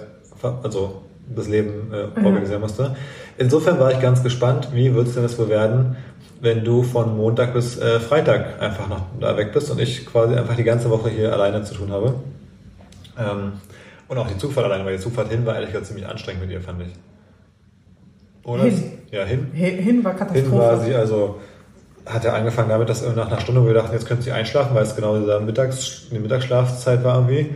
[0.64, 1.02] also
[1.36, 2.60] das Leben äh, organisieren ja.
[2.60, 2.96] musste.
[3.38, 5.96] Insofern war ich ganz gespannt, wie wird es denn das wohl werden,
[6.41, 10.36] wenn du von Montag bis äh, Freitag einfach noch da weg bist und ich quasi
[10.36, 12.15] einfach die ganze Woche hier alleine zu tun habe.
[13.17, 13.54] Ähm,
[14.08, 16.52] und auch die Zugfahrt alleine, weil die Zugfahrt hin war ehrlich gesagt ziemlich anstrengend mit
[16.52, 16.89] ihr, fand ich.
[18.44, 18.63] Oder?
[18.63, 18.84] Hin.
[19.12, 19.48] Ja, hin.
[19.54, 20.50] Hin, hin war Katastrophe.
[20.50, 21.39] Hin war sie, also
[22.06, 24.76] hat er angefangen damit, dass nach einer Stunde, wo wir dachten, jetzt könnte sie einschlafen,
[24.76, 27.52] weil es genau diese Mittags, die Mittagsschlafzeit war irgendwie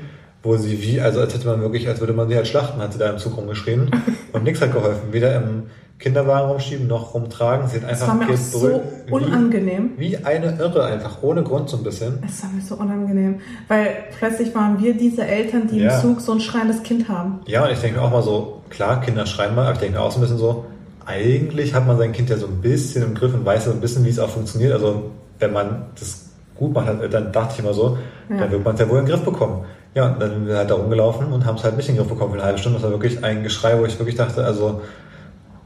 [0.46, 2.94] wo sie wie, also als hätte man wirklich, als würde man sie halt schlachten, hat
[2.94, 3.92] sie da im Zug rumgeschrien
[4.34, 5.12] und nichts hat geholfen.
[5.12, 5.64] Weder im
[5.98, 7.68] Kinderwagen rumschieben noch rumtragen.
[7.68, 9.92] Sie hat einfach das war mir auch so unangenehm.
[9.98, 12.20] Wie, wie, eine Irre einfach, ohne Grund so ein bisschen.
[12.26, 15.96] Es war mir so unangenehm, weil plötzlich waren wir diese Eltern, die ja.
[15.96, 17.40] im Zug so ein schreiendes Kind haben.
[17.48, 19.98] Ja, und ich denke mir auch mal so, klar, Kinder schreien mal, aber ich denke
[19.98, 20.66] mir auch so ein bisschen so,
[21.06, 23.80] eigentlich hat man sein Kind ja so ein bisschen im Griff und weiß so ein
[23.80, 24.74] bisschen, wie es auch funktioniert.
[24.74, 27.98] Also wenn man das gut macht, dann dachte ich immer so,
[28.30, 28.38] ja.
[28.38, 29.66] dann wird man es ja wohl in den Griff bekommen.
[29.96, 32.12] Ja, dann sind wir halt da rumgelaufen und haben es halt nicht in den Griff
[32.12, 32.78] bekommen für eine halbe Stunde.
[32.78, 34.82] Das war wirklich ein Geschrei, wo ich wirklich dachte, also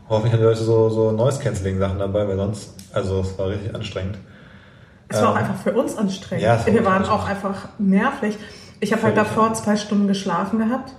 [0.07, 4.19] hoffentlich haben die Leute so, so Noise-Canceling-Sachen dabei, weil sonst, also es war richtig anstrengend.
[5.07, 6.45] Es war ähm, auch einfach für uns anstrengend.
[6.45, 8.37] Ja, wir waren auch einfach nervlich.
[8.79, 10.93] Ich habe halt davor zwei Stunden geschlafen gehabt.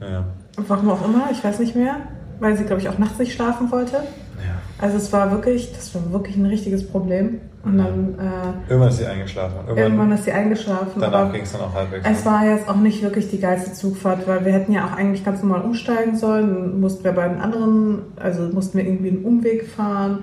[0.00, 0.24] Ja.
[0.56, 1.96] Warum auch immer, ich weiß nicht mehr.
[2.38, 4.02] Weil sie, glaube ich, auch nachts nicht schlafen wollte.
[4.78, 7.40] Also es war wirklich, das war wirklich ein richtiges Problem.
[7.64, 9.56] Und dann äh, irgendwann ist sie eingeschlafen.
[9.66, 11.00] Irgendwann, irgendwann ist sie eingeschlafen.
[11.00, 12.08] Danach ging es dann auch halbwegs.
[12.08, 15.24] Es war jetzt auch nicht wirklich die geilste Zugfahrt, weil wir hätten ja auch eigentlich
[15.24, 16.78] ganz normal umsteigen sollen.
[16.80, 20.22] Mussten wir bei den anderen, also mussten wir irgendwie einen Umweg fahren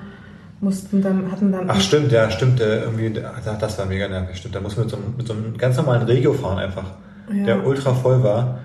[0.63, 1.70] mussten dann, hatten dann.
[1.70, 2.60] Ach stimmt, ja, stimmt.
[2.62, 4.56] Äh, irgendwie, das war mega nervig, stimmt.
[4.56, 6.86] Da mussten wir mit so, einem, mit so einem ganz normalen Regio fahren einfach,
[7.32, 7.44] ja.
[7.46, 8.60] der ultra voll war.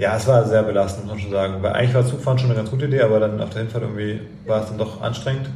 [0.00, 1.54] Ja, es war sehr belastend, muss man schon sagen.
[1.60, 4.22] Weil eigentlich war Zugfahren schon eine ganz gute Idee, aber dann auf der Hinfahrt irgendwie
[4.46, 5.50] war es dann doch anstrengend.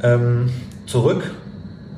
[0.00, 0.48] Ähm,
[0.86, 1.28] zurück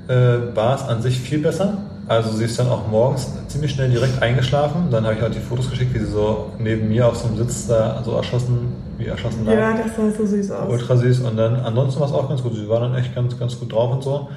[0.09, 1.76] äh, war es an sich viel besser.
[2.09, 4.88] Also sie ist dann auch morgens ziemlich schnell direkt eingeschlafen.
[4.90, 7.37] Dann habe ich halt die Fotos geschickt, wie sie so neben mir auf so einem
[7.37, 9.52] Sitz da so erschossen, wie erschossen lag.
[9.52, 10.70] Ja, das sah so süß aus.
[10.70, 11.20] Ultra süß.
[11.20, 12.54] Und dann ansonsten war es auch ganz gut.
[12.54, 14.30] Sie war dann echt ganz, ganz gut drauf und so.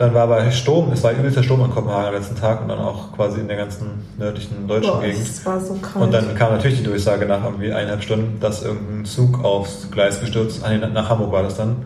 [0.00, 2.78] Dann war aber Sturm, es war übelster Sturm in Kopenhagen am letzten Tag und dann
[2.78, 5.20] auch quasi in der ganzen nördlichen deutschen Boah, Gegend.
[5.20, 6.06] Es war so kalt.
[6.06, 10.18] Und dann kam natürlich die Durchsage nach irgendwie eineinhalb Stunden, dass irgendein Zug aufs Gleis
[10.18, 10.92] gestürzt, ist.
[10.94, 11.76] nach Hamburg war das dann.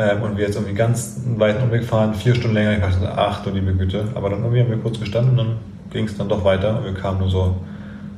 [0.00, 2.72] Ähm, und wir jetzt irgendwie ganz einen weiten Umweg fahren, vier Stunden länger.
[2.72, 4.08] Ich dachte, ach du liebe Güte.
[4.16, 5.56] Aber dann irgendwie haben wir kurz gestanden und dann
[5.92, 7.54] ging es dann doch weiter und wir kamen nur so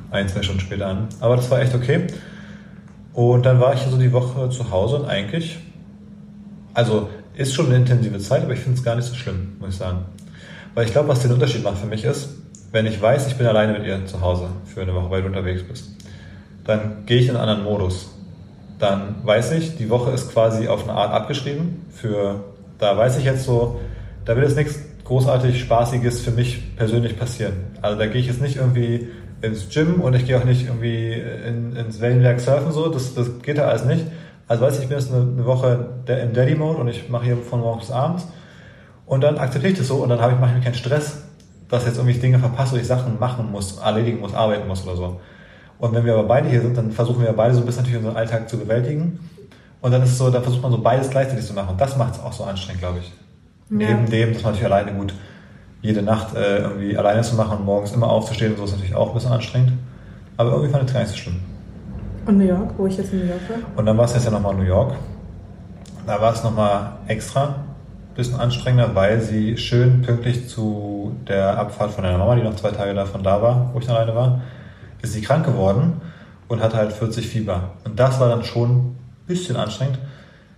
[0.09, 1.09] ein, zwei Stunden später an.
[1.19, 2.07] Aber das war echt okay.
[3.13, 5.59] Und dann war ich so die Woche zu Hause und eigentlich,
[6.73, 9.69] also ist schon eine intensive Zeit, aber ich finde es gar nicht so schlimm, muss
[9.69, 10.05] ich sagen.
[10.73, 12.29] Weil ich glaube, was den Unterschied macht für mich ist,
[12.71, 15.27] wenn ich weiß, ich bin alleine mit ihr zu Hause für eine Woche, weil du
[15.27, 15.89] unterwegs bist,
[16.65, 18.11] dann gehe ich in einen anderen Modus.
[18.79, 21.85] Dann weiß ich, die Woche ist quasi auf eine Art abgeschrieben.
[21.91, 22.43] Für,
[22.77, 23.79] da weiß ich jetzt so,
[24.25, 27.53] da will jetzt nichts großartig Spaßiges für mich persönlich passieren.
[27.81, 29.07] Also da gehe ich jetzt nicht irgendwie
[29.41, 33.41] ins Gym und ich gehe auch nicht irgendwie in, ins Wellenwerk surfen so, das, das
[33.41, 34.03] geht da alles nicht.
[34.47, 37.37] Also weiß ich, ich bin jetzt eine, eine Woche im Daddy-Mode und ich mache hier
[37.37, 38.27] von morgens bis abends.
[39.05, 41.23] Und dann akzeptiere ich das so und dann habe ich, mir keinen Stress,
[41.69, 44.85] dass jetzt irgendwie ich Dinge verpasse oder ich Sachen machen muss, erledigen muss, arbeiten muss
[44.85, 45.21] oder so.
[45.79, 47.99] Und wenn wir aber beide hier sind, dann versuchen wir beide so ein bisschen natürlich
[47.99, 49.19] unseren Alltag zu bewältigen.
[49.81, 51.69] Und dann ist es so, dann versucht man so beides gleichzeitig zu machen.
[51.69, 53.11] Und das macht es auch so anstrengend, glaube ich.
[53.69, 53.89] Ja.
[53.89, 55.13] Neben dem, dass man natürlich alleine gut
[55.81, 58.95] jede Nacht äh, irgendwie alleine zu machen und morgens immer aufzustehen und so ist natürlich
[58.95, 59.73] auch ein bisschen anstrengend.
[60.35, 61.39] Aber irgendwie fand ich es gar nicht so schlimm.
[62.27, 63.57] Und New York, wo ich jetzt in New York war?
[63.77, 64.95] Und dann war es jetzt ja nochmal New York.
[66.05, 71.91] Da war es nochmal extra ein bisschen anstrengender, weil sie schön pünktlich zu der Abfahrt
[71.91, 74.41] von deiner Mama, die noch zwei Tage davon da war, wo ich alleine war,
[75.01, 76.01] ist sie krank geworden
[76.49, 77.71] und hatte halt 40 Fieber.
[77.85, 79.99] Und das war dann schon ein bisschen anstrengend,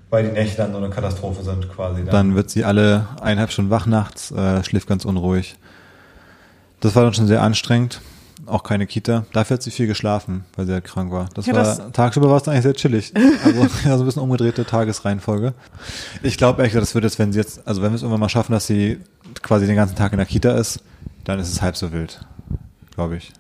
[0.10, 2.04] weil die Nächte dann so eine Katastrophe sind quasi.
[2.04, 5.56] Dann, dann wird sie alle eineinhalb Stunden wach nachts, äh, schläft ganz unruhig.
[6.80, 8.02] Das war dann schon sehr anstrengend
[8.50, 9.26] auch keine Kita.
[9.34, 11.30] Dafür hat sie viel geschlafen, weil sie halt krank war.
[11.34, 13.14] Das ja, war, das tagsüber war es eigentlich sehr chillig.
[13.44, 15.54] Also, ja, so ein bisschen umgedrehte Tagesreihenfolge.
[16.24, 18.20] Ich glaube ehrlich gesagt, das wird jetzt, wenn sie jetzt, also wenn wir es irgendwann
[18.20, 19.00] mal schaffen, dass sie
[19.42, 20.82] quasi den ganzen Tag in der Kita ist,
[21.24, 22.26] dann ist es halb so wild.
[22.96, 23.32] Glaube ich.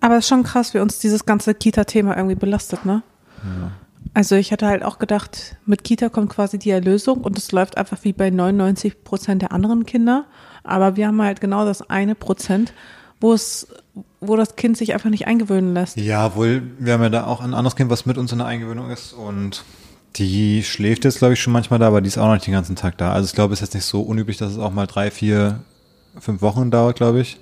[0.00, 3.02] Aber es ist schon krass, wie uns dieses ganze Kita-Thema irgendwie belastet, ne?
[3.44, 3.70] Ja.
[4.14, 7.78] Also ich hatte halt auch gedacht, mit Kita kommt quasi die Erlösung und es läuft
[7.78, 10.26] einfach wie bei 99 Prozent der anderen Kinder.
[10.64, 12.72] Aber wir haben halt genau das eine Prozent,
[13.22, 13.68] wo es,
[14.20, 15.96] wo das Kind sich einfach nicht eingewöhnen lässt.
[15.96, 18.46] Ja, wohl, wir haben ja da auch ein anderes Kind, was mit uns in der
[18.46, 19.64] Eingewöhnung ist und
[20.16, 22.52] die schläft jetzt, glaube ich, schon manchmal da, aber die ist auch noch nicht den
[22.52, 23.12] ganzen Tag da.
[23.12, 25.60] Also ich glaube, es ist jetzt nicht so unüblich, dass es auch mal drei, vier,
[26.18, 27.38] fünf Wochen dauert, glaube ich.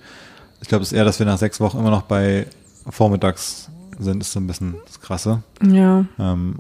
[0.61, 2.47] Ich glaube, es ist eher, dass wir nach sechs Wochen immer noch bei
[2.89, 5.43] Vormittags sind, ist so ein bisschen das Krasse.
[5.67, 6.05] Ja.
[6.19, 6.59] Ähm,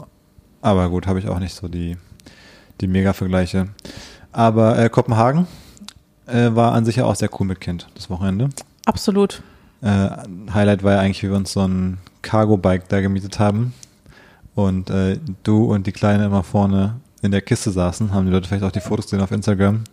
[0.62, 1.96] aber gut, habe ich auch nicht so die,
[2.80, 3.68] die Mega-Vergleiche.
[4.32, 5.46] Aber äh, Kopenhagen
[6.26, 8.50] äh, war an sich ja auch sehr cool mit Kind, das Wochenende.
[8.86, 9.42] Absolut.
[9.82, 10.08] Äh,
[10.52, 13.72] Highlight war ja eigentlich, wie wir uns so ein Cargo-Bike da gemietet haben
[14.54, 18.48] und äh, du und die Kleine immer vorne in der Kiste saßen, haben die Leute
[18.48, 19.84] vielleicht auch die Fotos gesehen auf Instagram.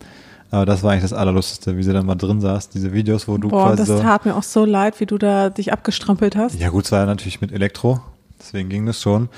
[0.50, 3.36] Aber das war eigentlich das Allerlustigste, wie sie dann mal drin saß, diese Videos, wo
[3.36, 6.54] du Boah, quasi das tat mir auch so leid, wie du da dich abgestrampelt hast.
[6.58, 8.00] Ja gut, es war ja natürlich mit Elektro,
[8.38, 9.28] deswegen ging das schon.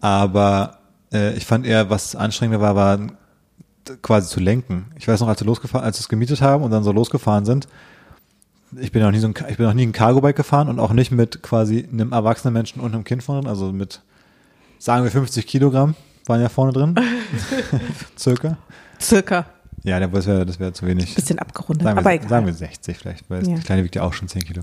[0.00, 0.78] Aber
[1.12, 3.00] äh, ich fand eher, was anstrengender war, war
[4.02, 4.86] quasi zu lenken.
[4.96, 7.44] Ich weiß noch, als wir losgefahren, als wir es gemietet haben und dann so losgefahren
[7.44, 7.66] sind,
[8.80, 10.92] ich bin noch nie so ein, ich bin noch nie ein Cargo-Bike gefahren und auch
[10.92, 14.00] nicht mit quasi einem erwachsenen Menschen und einem Kind vorne, also mit,
[14.78, 15.94] sagen wir 50 Kilogramm
[16.26, 16.94] waren ja vorne drin.
[18.18, 18.56] Circa.
[19.00, 19.46] Circa.
[19.82, 21.14] Ja, das wäre das wäre zu wenig.
[21.14, 22.28] Bisschen abgerundet, sagen wir, aber egal.
[22.28, 23.56] Sagen wir 60 vielleicht, weil ja.
[23.56, 24.62] die Kleine wiegt ja auch schon 10 Kilo.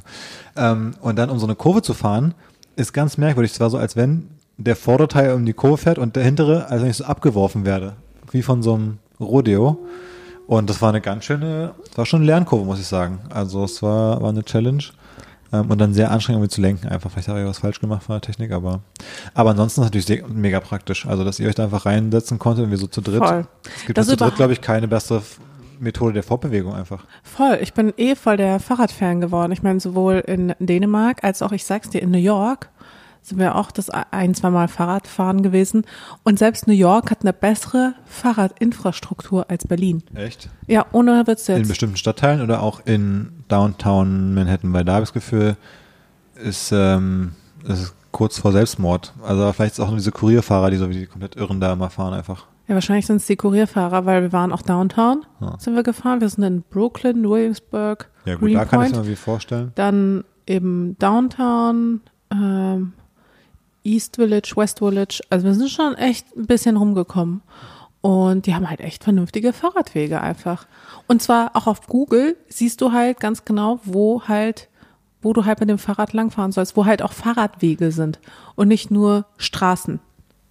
[0.55, 2.33] Ähm, und dann um so eine Kurve zu fahren,
[2.75, 3.51] ist ganz merkwürdig.
[3.51, 6.81] Es war so, als wenn der Vorderteil um die Kurve fährt und der hintere, als
[6.81, 7.93] wenn ich so abgeworfen werde.
[8.31, 9.77] Wie von so einem Rodeo.
[10.51, 13.19] Und das war eine ganz schöne, war schon eine Lernkurve, muss ich sagen.
[13.29, 14.83] Also es war, war eine Challenge.
[15.53, 16.89] Ähm, und dann sehr anstrengend, um zu lenken.
[16.89, 18.81] Einfach, vielleicht habe ich was falsch gemacht von der Technik, aber,
[19.33, 21.05] aber ansonsten natürlich mega praktisch.
[21.05, 23.23] Also, dass ihr euch da einfach reinsetzen konntet und wir so zu dritt.
[23.23, 23.47] Voll.
[23.77, 25.21] Es gibt das zu dritt, glaube ich, keine bessere
[25.79, 27.05] Methode der Fortbewegung einfach.
[27.23, 27.59] Voll.
[27.61, 29.53] Ich bin eh voll der Fahrradfan geworden.
[29.53, 32.67] Ich meine, sowohl in Dänemark als auch, ich sag's dir, in New York
[33.23, 35.85] sind wir auch das ein, zweimal Fahrradfahren gewesen.
[36.23, 40.03] Und selbst New York hat eine bessere Fahrradinfrastruktur als Berlin.
[40.15, 40.49] Echt?
[40.67, 41.67] Ja, ohne Witz In jetzt.
[41.69, 44.73] bestimmten Stadtteilen oder auch in Downtown Manhattan?
[44.73, 45.55] Weil da habe ich das Gefühl,
[46.43, 47.33] ist, ähm,
[47.67, 49.13] ist kurz vor Selbstmord.
[49.23, 51.73] Also vielleicht ist es auch nur diese Kurierfahrer, die so wie die komplett Irren da
[51.73, 52.45] immer fahren einfach.
[52.67, 55.55] Ja, wahrscheinlich sind es die Kurierfahrer, weil wir waren auch Downtown, Ja.
[55.59, 56.21] sind wir gefahren.
[56.21, 58.91] Wir sind in Brooklyn, Williamsburg, Ja gut, da kann ich Greenpoint.
[58.91, 59.71] mir irgendwie vorstellen.
[59.75, 62.01] Dann eben Downtown,
[62.31, 62.93] ähm,
[63.83, 65.21] East Village, West Village.
[65.29, 67.41] Also wir sind schon echt ein bisschen rumgekommen.
[68.01, 70.65] Und die haben halt echt vernünftige Fahrradwege einfach.
[71.07, 74.69] Und zwar auch auf Google siehst du halt ganz genau, wo halt,
[75.21, 78.19] wo du halt mit dem Fahrrad langfahren sollst, wo halt auch Fahrradwege sind
[78.55, 79.99] und nicht nur Straßen.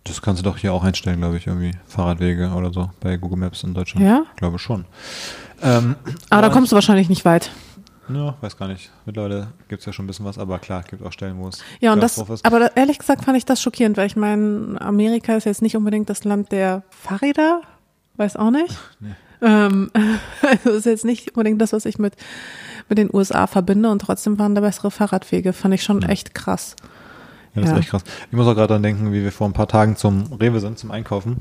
[0.04, 1.72] Das kannst du doch hier auch einstellen, glaube ich, irgendwie.
[1.86, 4.06] Fahrradwege oder so bei Google Maps in Deutschland.
[4.06, 4.22] Ja?
[4.30, 4.84] Ich glaube schon.
[5.62, 5.96] Ähm,
[6.30, 7.50] Aber da kommst du wahrscheinlich nicht weit.
[8.14, 8.90] Ja, weiß gar nicht.
[9.06, 11.62] Mittlerweile gibt es ja schon ein bisschen was, aber klar, gibt auch Stellen, wo es
[11.80, 12.44] Ja, und das, ist.
[12.44, 15.76] aber da, ehrlich gesagt fand ich das schockierend, weil ich meine, Amerika ist jetzt nicht
[15.76, 17.62] unbedingt das Land der Fahrräder,
[18.16, 18.76] weiß auch nicht.
[19.42, 19.90] Ähm,
[20.42, 22.14] also ist jetzt nicht unbedingt das, was ich mit,
[22.88, 26.76] mit den USA verbinde und trotzdem waren da bessere Fahrradwege, fand ich schon echt krass.
[27.54, 27.76] Ja, das Ja.
[27.76, 28.04] ist echt krass.
[28.30, 30.78] Ich muss auch gerade dran denken, wie wir vor ein paar Tagen zum Rewe sind,
[30.78, 31.38] zum Einkaufen.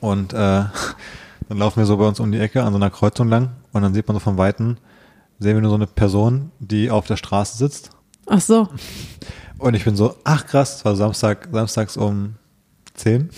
[0.00, 0.36] Und äh,
[1.48, 3.82] dann laufen wir so bei uns um die Ecke an so einer Kreuzung lang und
[3.82, 4.76] dann sieht man so von Weitem,
[5.42, 7.90] sehen wir nur so eine Person, die auf der Straße sitzt.
[8.26, 8.68] Ach so,
[9.58, 12.34] Und ich bin so, ach krass, es war Samstag, samstags um
[12.94, 13.30] 10.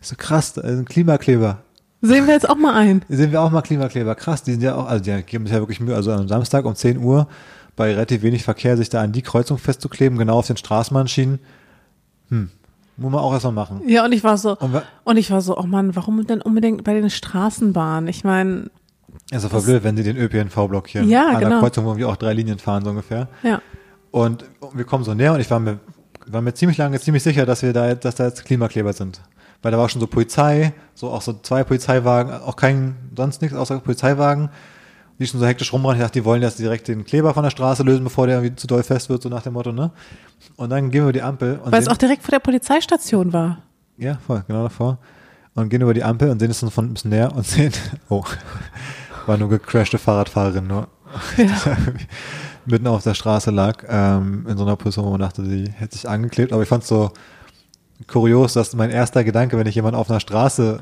[0.00, 1.58] Ich so krass, ein Klimakleber.
[2.02, 3.04] sehen wir jetzt auch mal ein.
[3.08, 4.14] Sehen wir auch mal Klimakleber.
[4.14, 6.64] Krass, die sind ja auch, also die geben sich ja wirklich Mühe, also am Samstag
[6.64, 7.26] um 10 Uhr
[7.76, 11.38] bei relativ wenig Verkehr sich da an die Kreuzung festzukleben, genau auf den Straßenbahnschienen.
[12.28, 12.50] Hm,
[12.98, 13.82] muss man auch erstmal machen.
[13.86, 16.84] Ja, und ich war so, Und und ich war so, oh Mann, warum denn unbedingt
[16.84, 18.08] bei den Straßenbahnen?
[18.08, 18.70] Ich meine,
[19.40, 21.08] doch voll blöd, wenn sie den ÖPNV blockieren.
[21.08, 21.60] Ja, An der genau.
[21.60, 23.28] Kreuzung, wo wir auch drei Linien fahren, so ungefähr.
[23.42, 23.60] ja,
[24.10, 25.78] Und wir kommen so näher und ich war mir,
[26.26, 29.20] war mir ziemlich lange ziemlich sicher, dass wir da, jetzt- dass da jetzt Klimakleber sind.
[29.62, 33.56] Weil da war schon so Polizei, so auch so zwei Polizeiwagen, auch kein, sonst nichts
[33.56, 34.50] außer Polizeiwagen,
[35.18, 35.98] die schon so hektisch rumrennen.
[36.00, 38.56] Ich dachte, die wollen jetzt direkt den Kleber von der Straße lösen, bevor der irgendwie
[38.56, 39.92] zu doll fest wird, so nach dem Motto, ne?
[40.56, 43.32] Und dann gehen wir über die Ampel und weil es auch direkt vor der Polizeistation
[43.32, 43.58] war.
[43.98, 44.98] ja, voll, genau davor.
[45.54, 47.72] Und gehen über die Ampel und sehen es von ein bisschen näher und sehen,
[48.08, 48.24] oh,
[49.26, 50.88] war nur gecrashte Fahrradfahrerin, nur
[51.36, 52.06] irgendwie
[52.66, 55.94] mitten auf der Straße lag, ähm, in so einer Position, wo man dachte, sie hätte
[55.94, 56.52] sich angeklebt.
[56.52, 57.10] Aber ich fand es so
[58.06, 60.80] kurios, dass mein erster Gedanke, wenn ich jemanden auf einer Straße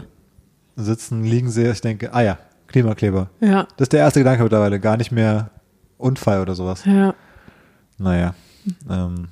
[0.77, 2.39] sitzen, liegen sehe, ich denke, ah ja,
[2.69, 3.29] Klimakleber.
[3.41, 5.51] Ja, Das ist der erste Gedanke mittlerweile, gar nicht mehr
[5.99, 6.85] Unfall oder sowas.
[6.85, 7.15] ja.
[7.99, 8.33] Naja,
[8.89, 9.29] ähm,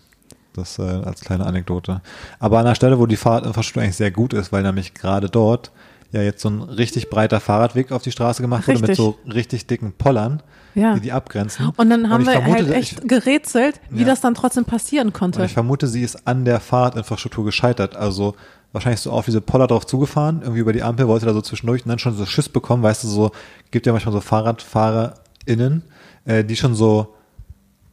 [0.53, 2.03] das äh, als kleine Anekdote.
[2.39, 5.73] Aber an der Stelle, wo die Fahrradinfrastruktur eigentlich sehr gut ist, weil nämlich gerade dort
[6.13, 9.67] ja jetzt so ein richtig breiter Fahrradweg auf die Straße gemacht wurde mit so richtig
[9.67, 10.43] dicken Pollern,
[10.75, 10.95] Ja.
[10.95, 11.71] die die abgrenzen.
[11.77, 14.07] Und dann haben ich wir vermute, halt ich- echt gerätselt, wie Ja.
[14.07, 15.45] das dann trotzdem passieren Und konnte.
[15.45, 17.95] ich vermute, sie ist an der Fahrradinfrastruktur gescheitert.
[17.97, 18.35] Also
[18.73, 21.85] wahrscheinlich so auf diese Poller drauf zugefahren, irgendwie über die Ampel, wollte da so zwischendurch
[21.85, 23.31] und dann schon so Schiss bekommen, weißt du, so,
[23.71, 25.83] gibt ja manchmal so FahrradfahrerInnen,
[26.25, 27.15] äh, die schon so,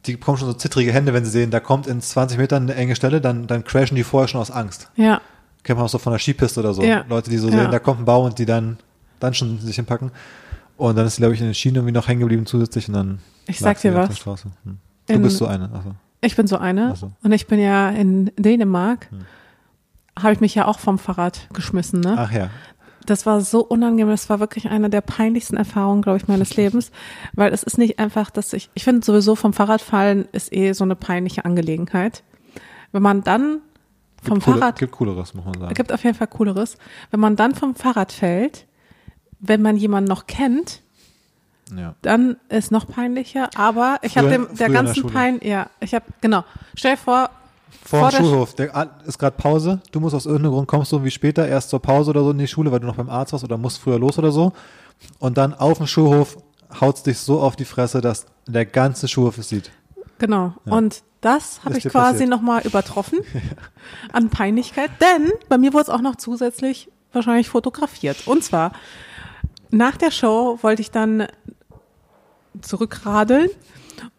[0.06, 2.74] die bekommen schon so zittrige Hände, wenn sie sehen, da kommt in 20 Metern eine
[2.74, 4.88] enge Stelle, dann, dann crashen die vorher schon aus Angst.
[4.96, 5.20] Ja,
[5.66, 6.82] Kennt man auch so von der Skipiste oder so.
[6.82, 7.04] Ja.
[7.08, 7.62] Leute, die so Ja.
[7.62, 8.76] sehen, da kommt ein Baum und die dann,
[9.18, 10.12] dann schon sich hinpacken.
[10.76, 12.94] Und dann ist sie, glaube ich, in den Schienen irgendwie noch hängen geblieben zusätzlich und
[12.94, 14.24] dann Ich sag dir was.
[14.24, 14.78] Hm.
[15.08, 15.64] Du In- bist so eine.
[15.74, 15.90] Also.
[16.20, 16.90] ich bin so eine.
[16.92, 17.10] Ach so.
[17.20, 19.10] Und ich bin ja in Dänemark.
[19.10, 19.18] Hm.
[20.22, 22.14] Habe ich mich ja auch vom Fahrrad geschmissen, ne?
[22.16, 22.48] Ach ja.
[23.06, 24.08] Das war so unangenehm.
[24.10, 26.90] Das war wirklich eine der peinlichsten Erfahrungen, glaube ich, meines Lebens.
[27.34, 30.84] Weil es ist nicht einfach, dass ich, ich finde sowieso vom Fahrradfallen ist eh so
[30.84, 32.22] eine peinliche Angelegenheit.
[32.92, 33.58] Wenn man dann
[34.22, 35.74] vom Gibt coole- Fahrrad, Gibt cooleres, muss man sagen.
[35.74, 36.76] gibt auf jeden Fall cooleres.
[37.10, 38.66] Wenn man dann vom Fahrrad fällt,
[39.40, 40.82] wenn man jemanden noch kennt,
[41.76, 41.94] ja.
[42.02, 43.50] dann ist noch peinlicher.
[43.56, 45.12] Aber ich habe dem der der ganzen Schule.
[45.12, 46.44] Pein, ja, ich habe genau.
[46.76, 47.30] Stell dir vor,
[47.84, 48.54] Vor, Vor dem der Schulhof.
[48.54, 49.80] Der ist gerade Pause.
[49.92, 52.38] Du musst aus irgendeinem Grund kommst du wie später erst zur Pause oder so in
[52.38, 54.52] die Schule, weil du noch beim Arzt warst oder musst früher los oder so.
[55.18, 56.38] Und dann auf dem Schulhof
[56.80, 59.70] haut's dich so auf die Fresse, dass der ganze Schulhof es sieht.
[60.18, 60.54] Genau.
[60.64, 63.18] Und das habe ich quasi nochmal übertroffen
[64.12, 68.26] an Peinlichkeit, denn bei mir wurde es auch noch zusätzlich wahrscheinlich fotografiert.
[68.26, 68.72] Und zwar
[69.70, 71.26] nach der Show wollte ich dann
[72.62, 73.50] zurückradeln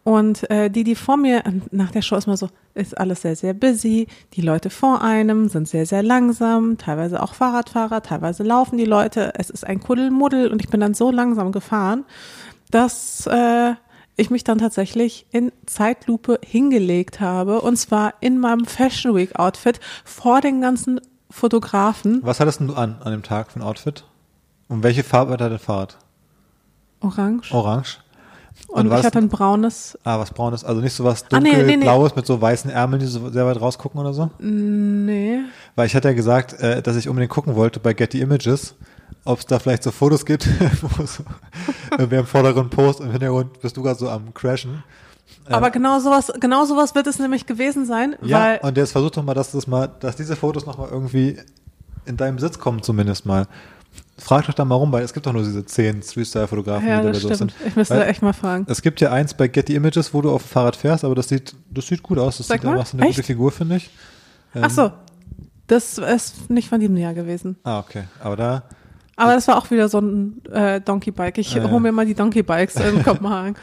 [0.04, 3.36] und äh, die, die vor mir, nach der Show ist mal so, ist alles sehr,
[3.36, 4.06] sehr busy.
[4.34, 9.32] Die Leute vor einem sind sehr, sehr langsam, teilweise auch Fahrradfahrer, teilweise laufen die Leute.
[9.36, 12.04] Es ist ein Kuddelmuddel und ich bin dann so langsam gefahren,
[12.70, 13.74] dass äh,
[14.18, 19.80] ich mich dann tatsächlich in Zeitlupe hingelegt habe und zwar in meinem Fashion Week Outfit
[20.04, 21.00] vor den ganzen
[21.30, 22.20] Fotografen.
[22.22, 24.04] Was hattest du an, an dem Tag für ein Outfit?
[24.68, 25.98] Und welche Farbe hat dein Fahrrad?
[27.00, 27.52] Orange.
[27.52, 27.98] Orange?
[28.66, 29.96] Und, war ich hatte ein braunes.
[30.02, 31.72] Ah, was braunes, also nicht so was Ah, nee, nee, nee.
[31.74, 34.30] dunkelblaues mit so weißen Ärmeln, die so sehr weit rausgucken oder so?
[34.40, 35.40] Nee.
[35.76, 38.74] Weil ich hatte ja gesagt, äh, dass ich unbedingt gucken wollte bei Getty Images,
[39.24, 40.46] ob es da vielleicht so Fotos gibt,
[40.82, 41.22] wo so
[41.96, 44.82] wer im Vordergrund Post und im Hintergrund bist du gerade so am Crashen.
[45.46, 49.10] Aber genau sowas, genau sowas wird es nämlich gewesen sein, Ja, weil und jetzt versuch
[49.10, 51.38] doch mal, dass das mal, dass diese Fotos nochmal irgendwie
[52.06, 53.46] in deinem Besitz kommen zumindest mal.
[54.18, 57.12] Frag doch da mal rum, weil es gibt doch nur diese zehn Street-Style-Fotografen, ja, die
[57.12, 57.54] da so sind.
[57.66, 58.66] Ich müsste Weil da echt mal fragen.
[58.68, 61.28] Es gibt ja eins bei Getty Images, wo du auf dem Fahrrad fährst, aber das
[61.28, 62.38] sieht, das sieht gut aus.
[62.38, 63.16] Das Sag sieht mal, einfach so eine echt?
[63.16, 63.90] gute Figur, finde ich.
[64.54, 64.90] Ähm, Ach so.
[65.68, 67.56] Das ist nicht von diesem Jahr gewesen.
[67.62, 68.04] Ah, okay.
[68.20, 68.62] Aber da,
[69.18, 71.38] Aber das war auch wieder so ein äh, Donkey Bike.
[71.38, 71.70] Ich Ah, ja.
[71.70, 73.56] hole mir mal die Donkey Bikes in Kopenhagen.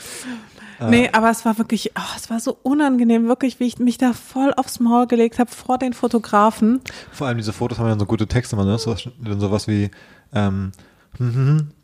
[0.90, 4.12] Nee, aber es war wirklich, oh, es war so unangenehm, wirklich, wie ich mich da
[4.12, 6.82] voll aufs Maul gelegt habe vor den Fotografen.
[7.14, 8.78] vor allem diese Fotos haben ja so gute Texte, man, ne?
[8.78, 8.94] so,
[9.24, 9.90] dann sowas wie
[10.34, 10.74] ähm,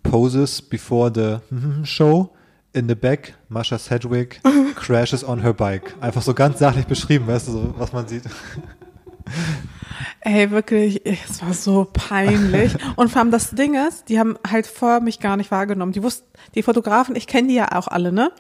[0.04, 1.38] Poses before the
[1.86, 2.32] show.
[2.74, 4.42] In the back, Masha Sedgwick
[4.76, 5.94] crashes on her bike.
[6.02, 8.24] Einfach so ganz sachlich beschrieben, weißt du, so, was man sieht.
[10.22, 12.76] Ey, wirklich, es war so peinlich.
[12.95, 15.91] Und vor allem das Ding ist, die haben halt vorher mich gar nicht wahrgenommen.
[15.91, 18.32] Die wussten, die Fotografen, ich kenne die ja auch alle, ne?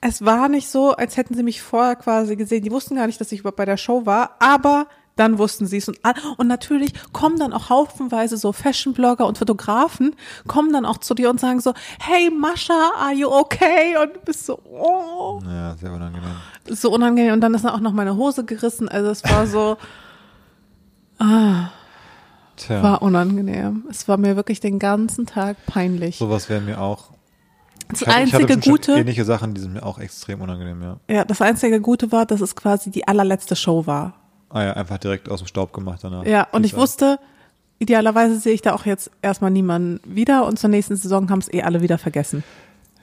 [0.00, 2.62] Es war nicht so, als hätten sie mich vorher quasi gesehen.
[2.62, 5.78] Die wussten gar nicht, dass ich überhaupt bei der Show war, aber dann wussten sie
[5.78, 5.88] es.
[5.88, 5.98] Und,
[6.36, 10.14] und natürlich kommen dann auch haufenweise so Fashion-Blogger und Fotografen,
[10.46, 13.96] kommen dann auch zu dir und sagen so, hey Mascha, are you okay?
[14.00, 16.36] Und du bist so, oh Ja, sehr unangenehm.
[16.68, 18.88] so unangenehm und dann ist dann auch noch meine Hose gerissen.
[18.90, 19.78] Also es war so,
[21.18, 23.84] Tja, war unangenehm.
[23.90, 26.16] Es war mir wirklich den ganzen Tag peinlich.
[26.16, 27.10] sowas wäre mir auch.
[27.88, 30.82] Das Ich hatte- ich einzige schon Gute, Ähnliche Sachen, die sind mir auch extrem unangenehm,
[30.82, 30.96] ja.
[31.08, 34.14] ja, das einzige Gute war, dass es quasi die allerletzte Show war.
[34.48, 36.24] Ah ja, einfach direkt aus dem Staub gemacht danach.
[36.24, 37.18] Ja, und ich wusste,
[37.78, 41.52] idealerweise sehe ich da auch jetzt erstmal niemanden wieder und zur nächsten Saison haben es
[41.52, 42.42] eh alle wieder vergessen.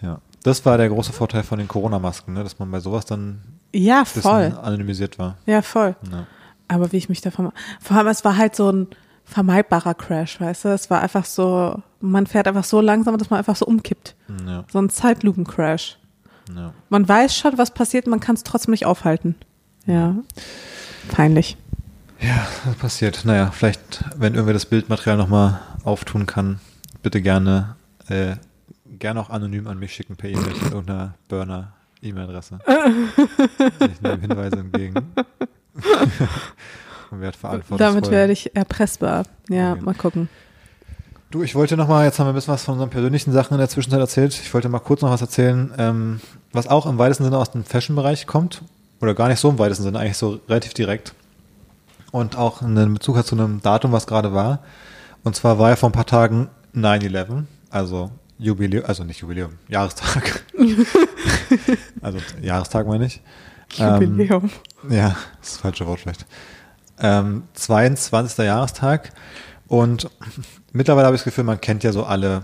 [0.01, 0.19] Ja.
[0.43, 2.43] Das war der große Vorteil von den Corona-Masken, ne?
[2.43, 3.41] dass man bei sowas dann
[3.71, 4.57] Ja, voll.
[4.61, 5.37] anonymisiert war.
[5.45, 5.95] Ja, voll.
[6.11, 6.25] Ja.
[6.73, 8.87] Aber wie ich mich davon, vor allem es war halt so ein
[9.25, 10.69] vermeidbarer Crash, weißt du?
[10.69, 14.15] Es war einfach so, man fährt einfach so langsam, dass man einfach so umkippt.
[14.45, 15.97] Ja, So ein Zeitlupen-Crash.
[16.53, 16.73] ja.
[16.89, 19.35] Man weiß schon, was passiert, man kann es trotzdem nicht aufhalten.
[19.85, 20.15] Ja.
[21.09, 21.57] Peinlich.
[22.19, 23.23] ja, das passiert.
[23.25, 26.59] Naja, vielleicht, wenn irgendwer das Bildmaterial nochmal auftun kann,
[27.01, 27.75] bitte gerne,
[28.09, 28.35] äh,
[28.99, 32.59] gerne auch anonym an mich schicken per E-Mail mit irgendeiner Burner-E-Mail-Adresse.
[33.91, 34.95] ich nehme Hinweise entgegen.
[37.77, 39.23] Damit werde ich erpressbar.
[39.49, 39.81] Ja, Okay.
[39.81, 40.29] mal gucken.
[41.31, 43.53] Du, ich wollte noch mal, jetzt haben wir ein bisschen was von unseren persönlichen Sachen
[43.55, 44.33] in der Zwischenzeit erzählt.
[44.33, 46.21] Ich wollte mal kurz noch was erzählen, ähm,
[46.51, 48.61] was auch im weitesten Sinne aus dem Fashion-Bereich kommt.
[49.01, 51.13] Oder gar nicht so im weitesten Sinne, eigentlich so relativ direkt.
[52.11, 54.59] Und auch einen Bezug hat zu einem Datum, was gerade war.
[55.23, 60.43] Und zwar war ja vor ein paar Tagen 9-11, also Jubiläum, also nicht Jubiläum, Jahrestag.
[62.01, 63.21] also Jahrestag meine ich.
[63.79, 64.49] Ähm, Jubiläum.
[64.89, 65.09] ja,
[65.39, 66.25] das ist das falsche Wort vielleicht.
[66.99, 68.45] Ähm, 22.
[68.45, 69.11] Jahrestag.
[69.67, 70.09] Und
[70.71, 72.43] mittlerweile habe ich das Gefühl, man kennt ja so alle,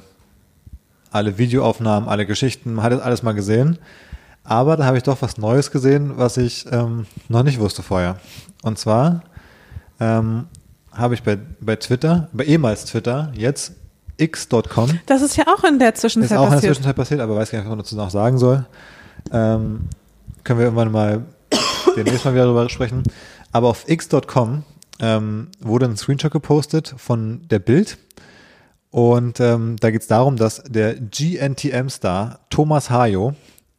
[1.11, 3.77] alle Videoaufnahmen, alle Geschichten, man hat das alles mal gesehen.
[4.43, 8.17] Aber da habe ich doch was Neues gesehen, was ich ähm, noch nicht wusste vorher.
[8.63, 9.21] Und zwar
[9.99, 10.47] ähm,
[10.91, 13.73] habe ich bei, bei Twitter, bei ehemals Twitter, jetzt
[14.17, 16.73] x.com, Das ist ja auch in der ist Zwischenzeit auch in der passiert.
[16.75, 18.65] Zwischenzeit passiert, aber weiß gar nicht, was man dazu noch sagen soll.
[19.32, 19.88] Ähm,
[20.43, 21.25] können wir irgendwann mal
[21.95, 23.03] demnächst mal wieder darüber sprechen.
[23.51, 24.63] Aber auf x.com
[24.99, 27.97] ähm, wurde ein Screenshot gepostet von der Bild.
[28.91, 33.35] Und ähm, da geht es darum, dass der GNTM-Star Thomas Hayo,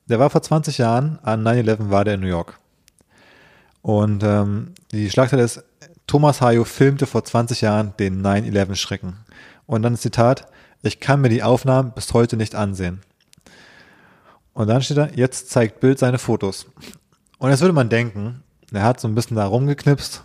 [0.07, 2.59] der war vor 20 Jahren, an 9-11 war der in New York.
[3.83, 5.65] Und ähm, die Schlagzeile ist,
[6.07, 9.19] Thomas Hayo filmte vor 20 Jahren den 9-11-Schrecken.
[9.67, 10.47] Und dann das Zitat,
[10.83, 13.01] ich kann mir die Aufnahmen bis heute nicht ansehen.
[14.53, 16.67] Und dann steht da, jetzt zeigt Bild seine Fotos.
[17.39, 18.43] Und jetzt würde man denken,
[18.73, 20.23] er hat so ein bisschen da rumgeknipst,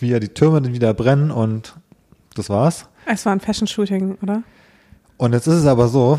[0.00, 1.74] wie ja die Türme dann wieder brennen und
[2.34, 2.86] das war's.
[3.06, 4.42] Es war ein Fashion-Shooting, oder?
[5.16, 6.18] Und jetzt ist es aber so,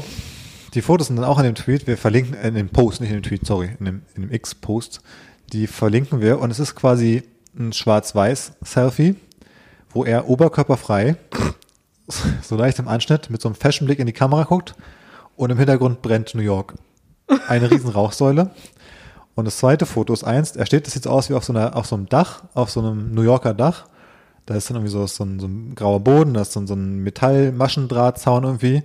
[0.74, 3.10] die Fotos sind dann auch in dem Tweet, wir verlinken, äh, in dem Post, nicht
[3.10, 5.01] in dem Tweet, sorry, in dem, in dem X-Post,
[5.51, 7.24] die verlinken wir und es ist quasi
[7.58, 9.16] ein Schwarz-Weiß-Selfie,
[9.91, 11.16] wo er oberkörperfrei,
[12.41, 14.76] so leicht im Anschnitt, mit so einem Fashion-Blick in die Kamera guckt
[15.36, 16.76] und im Hintergrund brennt New York.
[17.47, 18.51] Eine riesen Rauchsäule.
[19.36, 21.53] Und das zweite Foto ist eins, er steht, das sieht so aus wie auf so,
[21.53, 23.88] einer, auf so einem Dach, auf so einem New Yorker Dach.
[24.45, 26.76] Da ist dann irgendwie so, so, ein, so ein grauer Boden, da ist so, so
[26.76, 28.84] ein Metall-Maschendrahtzaun irgendwie.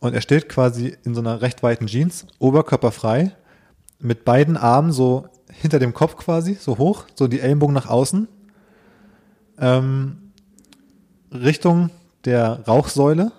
[0.00, 3.32] Und er steht quasi in so einer recht weiten Jeans, oberkörperfrei,
[4.00, 8.28] mit beiden Armen so hinter dem Kopf quasi, so hoch, so die Ellenbogen nach außen,
[9.58, 10.32] ähm,
[11.32, 11.90] Richtung
[12.24, 13.32] der Rauchsäule,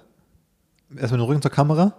[0.95, 1.93] erst mit dem Rücken zur Kamera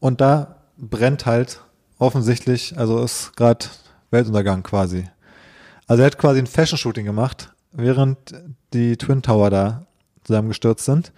[0.00, 1.60] und da brennt halt
[1.98, 3.66] offensichtlich, also ist gerade
[4.10, 5.08] Weltuntergang quasi.
[5.86, 8.16] Also er hat quasi ein Fashion-Shooting gemacht, während
[8.72, 9.86] die Twin Tower da
[10.24, 11.12] zusammengestürzt sind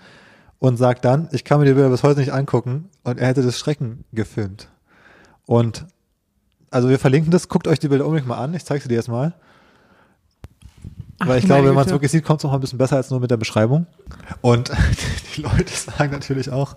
[0.59, 3.43] und sagt dann, ich kann mir die Bilder bis heute nicht angucken und er hätte
[3.43, 4.69] das Schrecken gefilmt.
[5.47, 5.87] Und
[6.71, 8.97] also wir verlinken das, guckt euch die Bilder unbedingt mal an, ich zeige sie dir
[8.97, 9.35] jetzt mal.
[11.19, 12.79] Ach, Weil ich glaube, wenn man es wirklich sieht, kommt es noch mal ein bisschen
[12.79, 13.87] besser als nur mit der Beschreibung.
[14.41, 14.73] Und
[15.37, 16.77] die Leute sagen natürlich auch,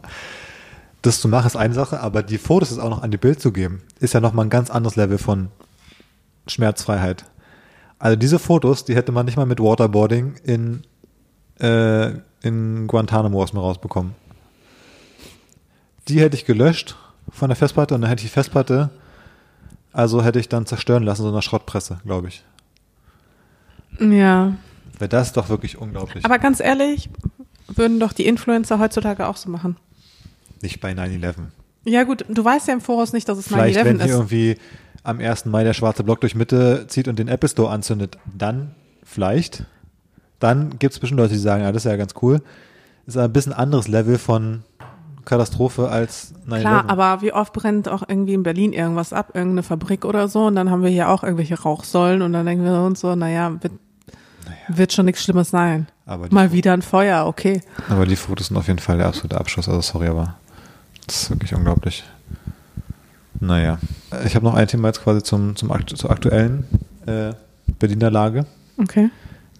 [1.01, 3.39] das zu machen ist eine Sache, aber die Fotos ist auch noch an die Bild
[3.39, 5.49] zu geben, ist ja noch mal ein ganz anderes Level von
[6.47, 7.25] Schmerzfreiheit.
[7.99, 10.83] Also diese Fotos, die hätte man nicht mal mit Waterboarding in,
[11.59, 14.13] äh, in Guantanamo aus mir rausbekommen.
[16.07, 16.95] Die hätte ich gelöscht
[17.29, 18.89] von der Festplatte und dann hätte ich die Festplatte,
[19.91, 22.43] also hätte ich dann zerstören lassen, so einer Schrottpresse, glaube ich.
[23.99, 24.53] Ja.
[24.99, 26.23] Weil das ist doch wirklich unglaublich.
[26.23, 27.09] Aber ganz ehrlich,
[27.67, 29.75] würden doch die Influencer heutzutage auch so machen.
[30.61, 31.35] Nicht bei 9-11.
[31.85, 34.11] Ja gut, du weißt ja im Voraus nicht, dass es Vielleicht, wenn 9-11 hier ist.
[34.11, 34.57] irgendwie
[35.03, 35.45] am 1.
[35.45, 39.63] Mai der schwarze Block durch Mitte zieht und den Apple Store anzündet, dann vielleicht.
[40.39, 42.41] Dann gibt es bestimmt Leute, die sagen, ja, das ist ja ganz cool.
[43.05, 44.63] Ist ein bisschen anderes Level von
[45.27, 46.59] Katastrophe als 9-11.
[46.59, 50.45] Klar, aber wie oft brennt auch irgendwie in Berlin irgendwas ab, irgendeine Fabrik oder so
[50.45, 53.51] und dann haben wir hier auch irgendwelche Rauchsäulen und dann denken wir uns so, naja,
[53.61, 53.73] wird,
[54.69, 55.87] wird schon nichts Schlimmes sein.
[56.29, 57.61] Mal wieder ein Feuer, okay.
[57.89, 59.67] aber die Fotos sind auf jeden Fall der absolute Abschuss.
[59.67, 60.35] Also sorry, aber
[61.07, 62.03] das ist wirklich unglaublich.
[63.39, 63.79] Naja.
[64.25, 66.65] Ich habe noch ein Thema jetzt quasi zum, zum aktu zur aktuellen
[67.05, 67.33] äh,
[67.79, 68.45] Berliner Lage.
[68.77, 69.09] Okay.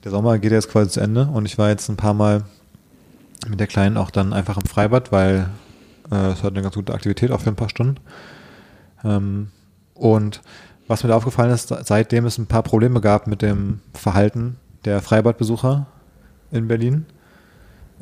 [0.04, 2.43] Der Sommer geht jetzt quasi zu Ende und ich war jetzt ein paar Mal
[3.48, 5.50] mit der Kleinen auch dann einfach im Freibad, weil
[6.12, 7.98] äh, es hat eine ganz gute Aktivität, auch für ein paar Stunden.
[9.04, 9.50] Ähm,
[9.93, 10.41] und
[10.88, 15.02] was mir da aufgefallen ist, seitdem es ein paar Probleme gab mit dem Verhalten der
[15.02, 15.86] Freibadbesucher
[16.52, 17.06] in Berlin,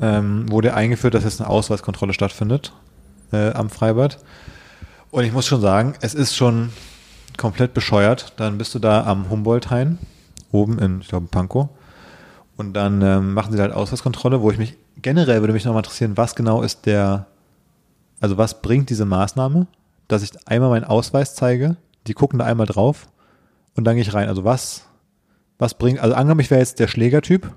[0.00, 2.72] ähm, wurde eingeführt, dass jetzt eine Ausweiskontrolle stattfindet
[3.32, 4.18] äh, am Freibad.
[5.10, 6.70] Und ich muss schon sagen, es ist schon
[7.36, 8.34] komplett bescheuert.
[8.36, 9.98] Dann bist du da am Humboldt-Hain,
[10.52, 11.68] oben in, ich glaube, Pankow.
[12.56, 16.16] Und dann ähm, machen sie halt Ausweiskontrolle, wo ich mich generell würde mich nochmal interessieren,
[16.16, 17.26] was genau ist der,
[18.20, 19.66] also was bringt diese Maßnahme,
[20.08, 23.08] dass ich einmal meinen Ausweis zeige, die gucken da einmal drauf
[23.74, 24.28] und dann gehe ich rein.
[24.28, 24.86] Also was,
[25.58, 27.50] was bringt, also angenommen, ich wäre jetzt der Schlägertyp,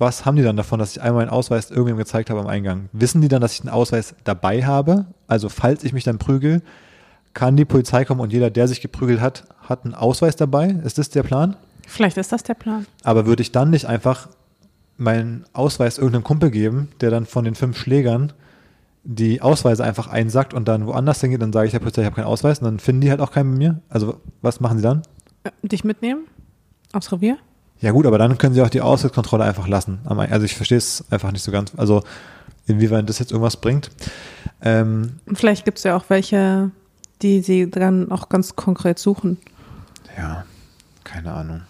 [0.00, 2.88] was haben die dann davon, dass ich einmal meinen Ausweis irgendwem gezeigt habe am Eingang?
[2.92, 5.06] Wissen die dann, dass ich einen Ausweis dabei habe?
[5.26, 6.62] Also falls ich mich dann prügel,
[7.34, 10.68] kann die Polizei kommen und jeder, der sich geprügelt hat, hat einen Ausweis dabei?
[10.68, 11.54] Ist das der Plan?
[11.86, 12.86] Vielleicht ist das der Plan.
[13.04, 14.28] Aber würde ich dann nicht einfach
[14.96, 18.32] meinen Ausweis irgendeinem Kumpel geben, der dann von den fünf Schlägern
[19.02, 22.16] die Ausweise einfach einsackt und dann woanders hingeht, dann sage ich der Polizei, ich habe
[22.16, 23.80] keinen Ausweis und dann finden die halt auch keinen bei mir.
[23.88, 25.02] Also was machen sie dann?
[25.44, 26.26] Äh, Dich mitnehmen?
[26.92, 27.38] Aufs Revier?
[27.80, 30.00] Ja gut, aber dann können sie auch die Ausweiskontrolle einfach lassen.
[30.04, 31.72] Also ich verstehe es einfach nicht so ganz.
[31.76, 32.02] Also
[32.66, 33.90] inwieweit das jetzt irgendwas bringt.
[34.62, 36.70] Ähm, vielleicht gibt es ja auch welche,
[37.22, 39.38] die sie dann auch ganz konkret suchen.
[40.16, 40.44] ja,
[41.04, 41.60] keine Ahnung.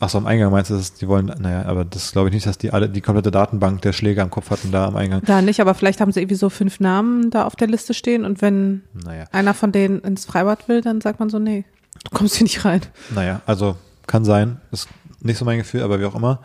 [0.00, 2.58] Achso, am Eingang meinst du, dass die wollen, naja, aber das glaube ich nicht, dass
[2.58, 5.22] die alle die komplette Datenbank der Schläger am Kopf hatten da am Eingang.
[5.24, 8.24] Da nicht, aber vielleicht haben sie irgendwie so fünf Namen da auf der Liste stehen
[8.24, 9.24] und wenn Naja.
[9.32, 11.64] einer von denen ins Freibad will, dann sagt man so, nee,
[12.04, 12.82] du kommst hier nicht rein.
[13.14, 13.76] Naja, also
[14.06, 14.88] kann sein, ist
[15.24, 16.40] nicht so mein Gefühl, aber wie auch immer.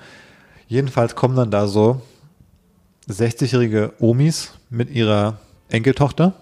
[0.68, 2.02] Jedenfalls kommen dann da so
[3.10, 6.34] 60-jährige Omis mit ihrer Enkeltochter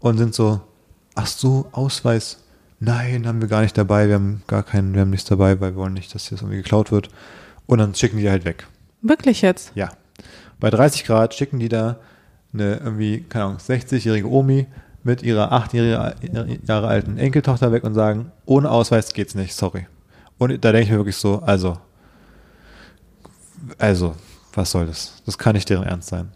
[0.00, 0.60] und sind so,
[1.14, 2.38] ach so, Ausweis.
[2.80, 5.72] Nein, haben wir gar nicht dabei, wir haben gar keinen, wir haben nichts dabei, weil
[5.72, 7.10] wir wollen nicht, dass das irgendwie geklaut wird.
[7.66, 8.66] Und dann schicken die halt weg.
[9.02, 9.72] Wirklich jetzt?
[9.74, 9.90] Ja.
[10.58, 11.98] Bei 30 Grad schicken die da
[12.52, 14.66] eine irgendwie, keine Ahnung, 60-jährige Omi
[15.04, 16.14] mit ihrer 8 Jahre,
[16.66, 19.86] Jahre alten Enkeltochter weg und sagen, ohne Ausweis geht's nicht, sorry.
[20.42, 21.78] Und da denke ich mir wirklich so, also,
[23.78, 24.14] also,
[24.54, 25.22] was soll das?
[25.24, 26.32] Das kann nicht deren Ernst sein.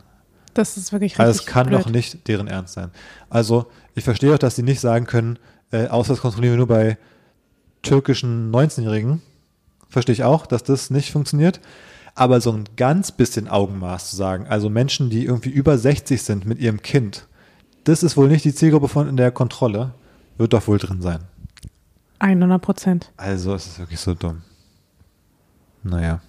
[0.54, 1.80] Das ist wirklich richtig Also, es kann blöd.
[1.80, 2.90] doch nicht deren Ernst sein.
[3.28, 5.38] Also, ich verstehe auch, dass die nicht sagen können,
[5.72, 6.98] äh, Ausweis kontrollieren wir nur bei
[7.82, 9.22] türkischen 19-Jährigen.
[9.88, 11.60] Verstehe ich auch, dass das nicht funktioniert.
[12.14, 16.46] Aber so ein ganz bisschen Augenmaß zu sagen, also Menschen, die irgendwie über 60 sind
[16.46, 17.26] mit ihrem Kind,
[17.84, 19.92] das ist wohl nicht die Zielgruppe von in der Kontrolle,
[20.38, 21.20] wird doch wohl drin sein.
[22.18, 23.12] 100 Prozent.
[23.16, 24.42] Also es ist wirklich so dumm.
[25.82, 26.20] Naja,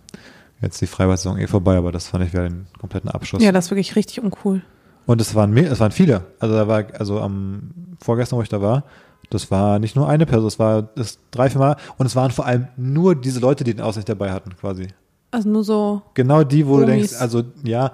[0.61, 3.41] jetzt die Freibad-Saison eh vorbei, aber das fand ich wieder den kompletten Abschluss.
[3.41, 4.61] Ja, das ist wirklich richtig uncool.
[5.05, 6.25] Und es waren mehr, es waren viele.
[6.39, 8.83] Also da war, also am vorgestern, wo ich da war,
[9.29, 12.31] das war nicht nur eine Person, es war das drei, vier Mal und es waren
[12.31, 14.87] vor allem nur diese Leute, die den Ausweis dabei hatten, quasi.
[15.31, 17.09] Also nur so, Genau die, wo du Omis.
[17.09, 17.91] denkst, also ja,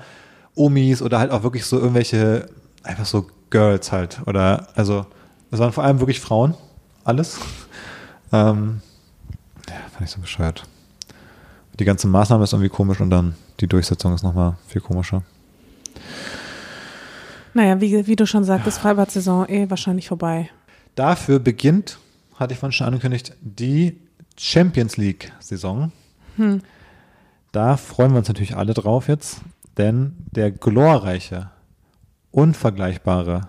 [0.56, 2.48] Omis oder halt auch wirklich so irgendwelche,
[2.84, 4.22] einfach so Girls halt.
[4.26, 5.06] Oder also,
[5.52, 6.56] es waren vor allem wirklich Frauen,
[7.04, 7.40] alles.
[8.32, 8.82] Ähm,
[9.68, 10.64] ja, fand ich so bescheuert.
[11.80, 15.24] Die ganze Maßnahme ist irgendwie komisch und dann die Durchsetzung ist nochmal viel komischer.
[17.54, 20.50] Naja, wie, wie du schon sagtest, Freibad-Saison eh wahrscheinlich vorbei.
[20.96, 22.00] Dafür beginnt,
[22.36, 24.00] hatte ich vorhin schon angekündigt, die
[24.38, 25.92] Champions League-Saison.
[26.38, 26.62] Hm.
[27.52, 29.42] Da freuen wir uns natürlich alle drauf jetzt,
[29.78, 31.52] denn der glorreiche,
[32.32, 33.48] unvergleichbare,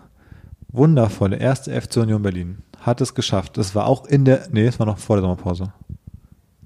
[0.69, 3.59] wundervolle erste FC Union Berlin hat es geschafft.
[3.59, 5.73] Es war auch in der, nee, es war noch vor der Sommerpause.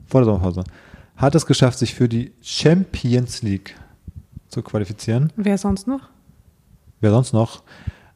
[0.07, 0.65] Vor der Sommerpause.
[1.17, 3.77] Hat es geschafft, sich für die Champions League
[4.49, 5.33] zu qualifizieren.
[5.37, 6.09] Wer sonst noch?
[7.01, 7.63] Wer sonst noch?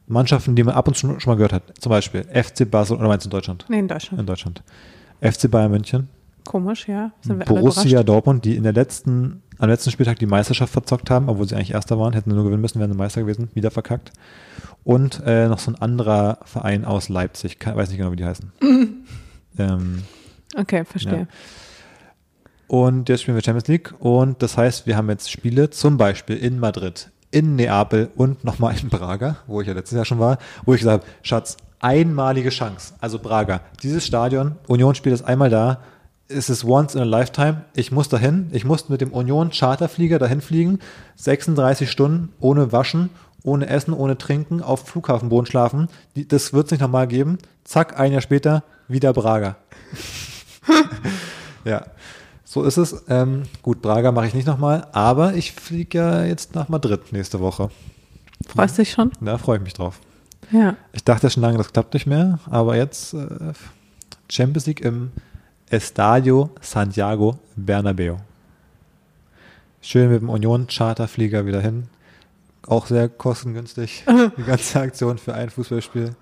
[0.07, 1.63] Mannschaften, die man ab und zu schon mal gehört hat.
[1.79, 3.65] Zum Beispiel FC Basel, oder meinst du in Deutschland?
[3.69, 4.19] Nee, in Deutschland.
[4.19, 4.63] In Deutschland.
[5.21, 6.09] FC Bayern München.
[6.45, 7.11] Komisch, ja.
[7.45, 8.03] Borussia.
[8.03, 11.71] Dortmund, die in der letzten, am letzten Spieltag die Meisterschaft verzockt haben, obwohl sie eigentlich
[11.73, 14.11] Erster waren, hätten nur gewinnen müssen, wären sie Meister gewesen, wieder verkackt.
[14.83, 18.25] Und äh, noch so ein anderer Verein aus Leipzig, Ke- weiß nicht genau, wie die
[18.25, 18.51] heißen.
[19.57, 20.03] ähm,
[20.55, 21.27] Okay, verstehe.
[22.67, 26.37] und jetzt spielen wir Champions League und das heißt, wir haben jetzt Spiele zum Beispiel
[26.37, 30.37] in Madrid, in Neapel und nochmal in Braga, wo ich ja letztes Jahr schon war,
[30.65, 32.93] wo ich gesagt habe, Schatz, einmalige Chance.
[32.99, 35.79] Also Braga, dieses Stadion, Union spielt ist einmal da,
[36.27, 37.65] es ist once in a lifetime.
[37.75, 40.79] Ich muss dahin, ich muss mit dem Union Charterflieger dahin fliegen,
[41.15, 43.09] 36 Stunden ohne Waschen,
[43.43, 45.89] ohne Essen, ohne Trinken, auf Flughafenboden schlafen.
[46.15, 47.37] Die, das wird es nicht nochmal geben.
[47.63, 49.57] Zack, ein Jahr später wieder Braga.
[51.65, 51.85] ja.
[52.45, 53.03] So ist es.
[53.09, 57.39] Ähm, gut, Braga mache ich nicht nochmal, aber ich fliege ja jetzt nach Madrid nächste
[57.39, 57.69] Woche.
[58.47, 59.11] Freust dich schon?
[59.21, 59.99] Da freue ich mich drauf.
[60.51, 60.75] Ja.
[60.91, 63.53] Ich dachte schon lange, das klappt nicht mehr, aber jetzt äh,
[64.29, 65.11] Champions League im
[65.69, 68.17] Estadio Santiago Bernabeo.
[69.81, 71.87] Schön mit dem Union Charterflieger wieder hin.
[72.67, 74.05] Auch sehr kostengünstig.
[74.37, 76.15] Die ganze Aktion für ein Fußballspiel.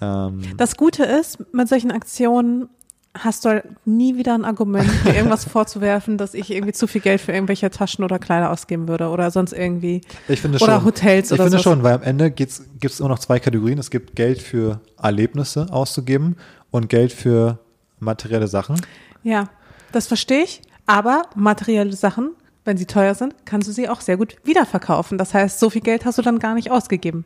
[0.00, 2.68] Ähm, Das Gute ist, mit solchen Aktionen
[3.16, 7.00] hast du halt nie wieder ein Argument, mir irgendwas vorzuwerfen, dass ich irgendwie zu viel
[7.00, 10.00] Geld für irgendwelche Taschen oder Kleider ausgeben würde oder sonst irgendwie.
[10.26, 10.84] Ich finde Oder schon.
[10.84, 11.62] Hotels ich oder finde sowas.
[11.62, 12.50] schon, weil am Ende gibt
[12.82, 13.78] es immer noch zwei Kategorien.
[13.78, 16.36] Es gibt Geld für Erlebnisse auszugeben
[16.70, 17.58] und Geld für
[17.98, 18.80] materielle Sachen.
[19.22, 19.48] Ja,
[19.92, 20.62] das verstehe ich.
[20.86, 22.32] Aber materielle Sachen,
[22.64, 25.16] wenn sie teuer sind, kannst du sie auch sehr gut wiederverkaufen.
[25.18, 27.24] Das heißt, so viel Geld hast du dann gar nicht ausgegeben.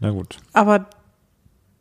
[0.00, 0.38] Na gut.
[0.52, 0.86] Aber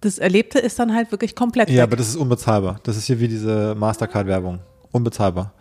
[0.01, 1.83] das Erlebte ist dann halt wirklich komplett Ja, weg.
[1.83, 2.79] aber das ist unbezahlbar.
[2.83, 4.59] Das ist hier wie diese Mastercard-Werbung.
[4.91, 5.53] Unbezahlbar.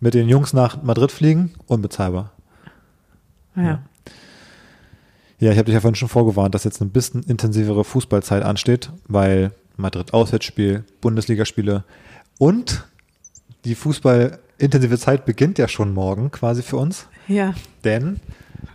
[0.00, 2.32] Mit den Jungs nach Madrid fliegen, unbezahlbar.
[3.56, 3.82] ja.
[5.38, 8.90] Ja, ich habe dich ja vorhin schon vorgewarnt, dass jetzt ein bisschen intensivere Fußballzeit ansteht,
[9.08, 11.84] weil Madrid Auswärtsspiel, Bundesligaspiele
[12.38, 12.84] und
[13.64, 17.06] die Fußballintensive Zeit beginnt ja schon morgen quasi für uns.
[17.28, 17.54] ja.
[17.84, 18.20] Denn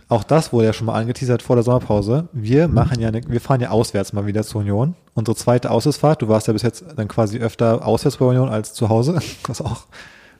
[0.08, 2.28] auch das wurde ja schon mal angeteasert vor der Sommerpause.
[2.32, 4.94] Wir machen ja, eine, wir fahren ja auswärts mal wieder zur Union.
[5.14, 6.22] Unsere zweite Auswärtsfahrt.
[6.22, 9.60] Du warst ja bis jetzt dann quasi öfter auswärts bei Union als zu Hause, was
[9.60, 9.86] auch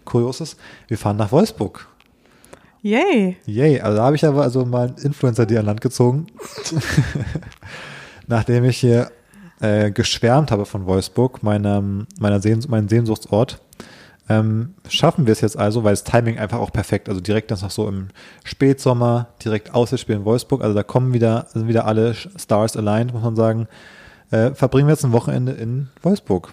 [0.04, 0.56] kurios ist.
[0.86, 1.88] Wir fahren nach Wolfsburg.
[2.82, 3.36] Yay.
[3.46, 6.28] Yay, also da habe ich aber also mal einen Influencer dir an Land gezogen.
[8.28, 9.10] Nachdem ich hier
[9.60, 13.60] äh, geschwärmt habe von Wolfsburg, meinem, meiner Sehns meinem Sehnsuchtsort,
[14.28, 17.62] ähm, schaffen wir es jetzt also, weil das Timing einfach auch perfekt, also direkt das
[17.62, 18.08] noch so im
[18.44, 23.22] Spätsommer, direkt Auswärtsspiel in Wolfsburg, also da kommen wieder, sind wieder alle Stars aligned, muss
[23.22, 23.68] man sagen,
[24.30, 26.52] äh, verbringen wir jetzt ein Wochenende in Wolfsburg.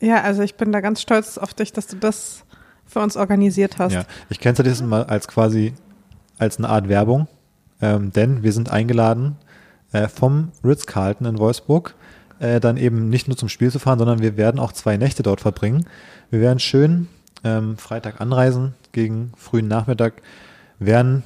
[0.00, 2.44] Ja, also ich bin da ganz stolz auf dich, dass du das
[2.86, 3.92] für uns organisiert hast.
[3.92, 5.74] Ja, ich kenne es mal als quasi
[6.38, 7.28] als eine Art Werbung,
[7.82, 9.36] ähm, denn wir sind eingeladen
[9.92, 11.94] äh, vom Ritz-Carlton in Wolfsburg,
[12.40, 15.22] äh, dann eben nicht nur zum Spiel zu fahren, sondern wir werden auch zwei Nächte
[15.22, 15.86] dort verbringen.
[16.30, 17.08] Wir werden schön
[17.44, 20.22] ähm, Freitag anreisen gegen frühen Nachmittag,
[20.78, 21.22] werden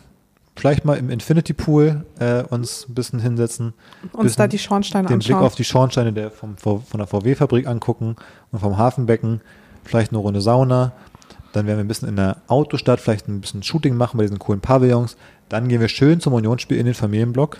[0.56, 3.74] vielleicht mal im Infinity Pool äh, uns ein bisschen hinsetzen,
[4.12, 5.46] Uns bisschen da die Schornsteine den Blick anschauen.
[5.46, 8.16] auf die Schornsteine der vom, von der VW-Fabrik angucken
[8.52, 9.40] und vom Hafenbecken,
[9.84, 10.92] vielleicht eine Runde Sauna.
[11.52, 14.40] Dann werden wir ein bisschen in der Autostadt, vielleicht ein bisschen Shooting machen bei diesen
[14.40, 15.16] coolen Pavillons.
[15.48, 17.58] Dann gehen wir schön zum Unionsspiel in den Familienblock.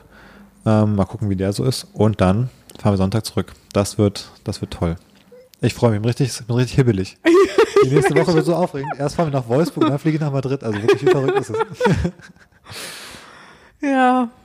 [0.67, 1.87] Ähm, mal gucken, wie der so ist.
[1.93, 2.49] Und dann
[2.79, 3.53] fahren wir Sonntag zurück.
[3.73, 4.97] Das wird, das wird toll.
[5.61, 7.17] Ich freue mich, bin richtig, bin richtig hibbelig.
[7.85, 8.93] Die nächste Woche wird so aufregend.
[8.99, 10.63] Erst fahren wir nach Wolfsburg und dann fliege ich nach Madrid.
[10.63, 11.57] Also wirklich, wie verrückt ist es?
[13.81, 14.29] Ja.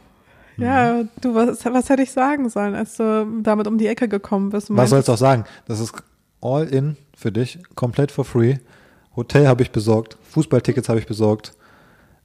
[0.60, 0.66] Mhm.
[0.66, 4.50] Ja, du, was, was hätte ich sagen sollen, als du damit um die Ecke gekommen
[4.50, 4.68] bist?
[4.70, 5.46] Was sollst du auch sagen?
[5.68, 5.94] Das ist
[6.42, 8.58] all in für dich, komplett for free.
[9.16, 11.54] Hotel habe ich besorgt, Fußballtickets habe ich besorgt.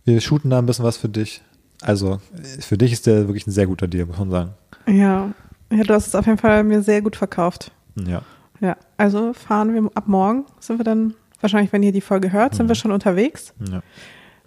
[0.05, 1.43] Wir shooten da ein bisschen was für dich.
[1.81, 2.21] Also
[2.61, 4.55] für dich ist der wirklich ein sehr guter Deal, muss man sagen.
[4.87, 5.33] Ja.
[5.75, 7.73] Ja, du hast es auf jeden Fall mir sehr gut verkauft.
[7.97, 8.23] Ja.
[8.61, 12.55] Ja, also fahren wir ab morgen, sind wir dann, wahrscheinlich, wenn ihr die Folge hört,
[12.55, 13.83] sind wir schon unterwegs ja.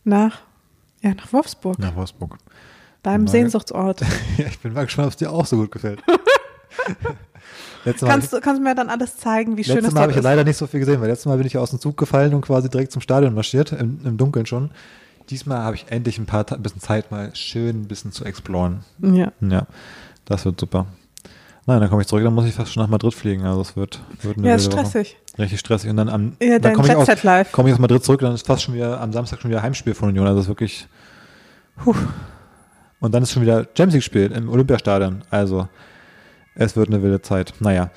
[0.03, 0.39] nach,
[1.01, 2.37] ja, nach Wolfsburg, Nach Wolfsburg.
[3.03, 4.01] deinem Mal- Sehnsuchtsort.
[4.37, 6.01] Ja, ich bin mal gespannt, ob es dir auch so gut gefällt.
[7.85, 10.11] letztes Kannst, du- kannst du mir dann alles zeigen, wie schön letztes es Mal habe
[10.11, 10.23] ich ist?
[10.23, 12.41] leider nicht so viel gesehen, weil letztes Mal bin ich aus dem Zug gefallen und
[12.41, 14.71] quasi direkt zum Stadion marschiert, im, im Dunkeln schon.
[15.29, 18.83] diesmal habe ich endlich ein paar ein bisschen Zeit, mal schön ein bisschen zu exploren.
[18.99, 19.31] Ja.
[19.41, 19.67] Ja,
[20.25, 20.87] das wird super.
[21.67, 23.43] Nein, dann komme ich zurück, dann muss ich fast schon nach Madrid fliegen.
[23.43, 24.85] Also es wird, wird eine Ja, ist wilde Woche.
[24.87, 25.17] stressig.
[25.37, 25.89] Richtig stressig.
[25.89, 27.07] Und dann am Ja, dann komme ich, aus,
[27.51, 29.93] komme ich aus Madrid zurück, dann ist fast schon wieder am Samstag schon wieder Heimspiel
[29.93, 30.25] von Union.
[30.25, 30.87] Also es ist wirklich.
[31.83, 31.93] Puh.
[33.01, 35.23] Und dann ist schon wieder Champions League gespielt im Olympiastadion.
[35.29, 35.67] Also
[36.55, 37.53] es wird eine wilde Zeit.
[37.59, 37.91] Naja.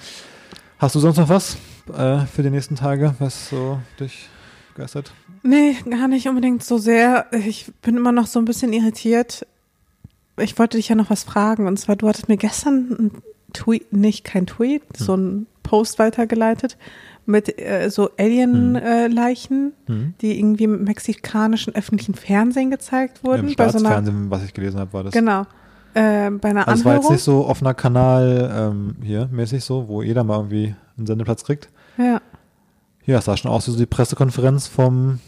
[0.79, 1.57] Hast du sonst noch was
[1.97, 4.29] äh, für die nächsten Tage, was so dich
[4.75, 5.13] begeistert?
[5.45, 7.27] Nee, gar nicht unbedingt so sehr.
[7.33, 9.47] Ich bin immer noch so ein bisschen irritiert.
[10.39, 11.69] Ich wollte dich ja noch was fragen.
[11.69, 13.13] Und zwar, du hattest mir gestern
[13.53, 16.77] Tweet, nicht kein Tweet, so ein Post weitergeleitet
[17.27, 20.15] mit äh, so Alien-Leichen, Mhm.
[20.21, 23.49] die irgendwie im mexikanischen öffentlichen Fernsehen gezeigt Im wurden.
[23.49, 25.13] so einer, Staatsfernsehen, was ich gelesen habe, war das.
[25.13, 25.43] genau.
[25.95, 27.13] Äh, bei einer Also es war jetzt Anhörung.
[27.13, 31.69] nicht so offener Kanal ähm, hier mäßig so, wo jeder mal irgendwie einen Sendeplatz kriegt.
[31.99, 32.21] ja.
[33.07, 35.19] Ja, es sah schon aus wie so die Pressekonferenz vom,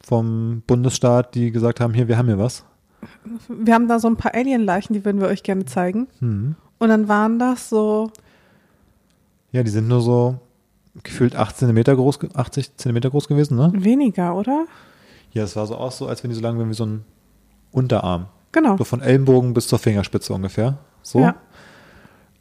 [0.00, 2.64] vom Bundesstaat, die gesagt haben, hier, wir haben hier was.
[3.48, 6.06] Wir haben da so ein paar Alien-Leichen, die würden wir euch gerne zeigen.
[6.20, 6.54] Hm.
[6.78, 8.10] Und dann waren das so,
[9.52, 10.38] Ja, die sind nur so
[11.02, 13.70] gefühlt 8 Zentimeter groß, ge- 80 Zentimeter groß gewesen, ne?
[13.74, 14.66] weniger, oder?
[15.32, 17.04] Ja, es war so aus, so als wenn die so lang wären wie so ein
[17.72, 18.26] Unterarm.
[18.52, 18.76] Genau.
[18.78, 20.78] So von Ellenbogen bis zur Fingerspitze ungefähr.
[21.02, 21.20] So.
[21.20, 21.34] Ja.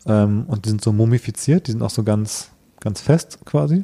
[0.06, 3.84] Ähm, und die sind so mumifiziert, die sind auch so ganz, ganz fest quasi.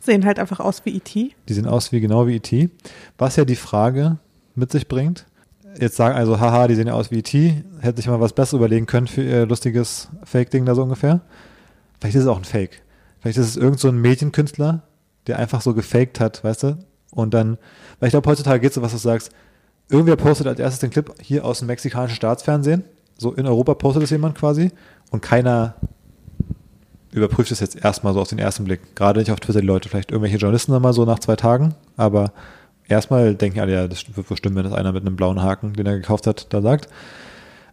[0.00, 1.32] Sehen halt einfach aus wie E.T.
[1.48, 2.70] Die sehen aus wie genau wie E.T.
[3.18, 4.18] Was ja die Frage
[4.54, 5.26] mit sich bringt.
[5.78, 7.64] Jetzt sagen also, haha, die sehen ja aus wie E.T.
[7.80, 11.20] Hätte sich mal was Besseres überlegen können für ihr lustiges Fake-Ding da so ungefähr.
[12.00, 12.82] Vielleicht ist es auch ein Fake.
[13.20, 14.82] Vielleicht ist es irgend so ein Medienkünstler,
[15.26, 16.78] der einfach so gefaked hat, weißt du?
[17.10, 17.58] Und dann,
[17.98, 19.30] weil ich glaube, heutzutage geht es so, was du sagst,
[19.88, 22.84] irgendwer postet als erstes den Clip hier aus dem mexikanischen Staatsfernsehen.
[23.18, 24.70] So in Europa postet es jemand quasi
[25.10, 25.74] und keiner
[27.12, 28.94] überprüft es jetzt erstmal so auf den ersten Blick.
[28.94, 31.74] Gerade nicht auf Twitter die Leute, vielleicht irgendwelche Journalisten dann mal so nach zwei Tagen,
[31.96, 32.32] aber
[32.88, 35.72] erstmal denken alle, ja, das wird wohl stimmen, wenn das einer mit einem blauen Haken,
[35.72, 36.88] den er gekauft hat, da sagt.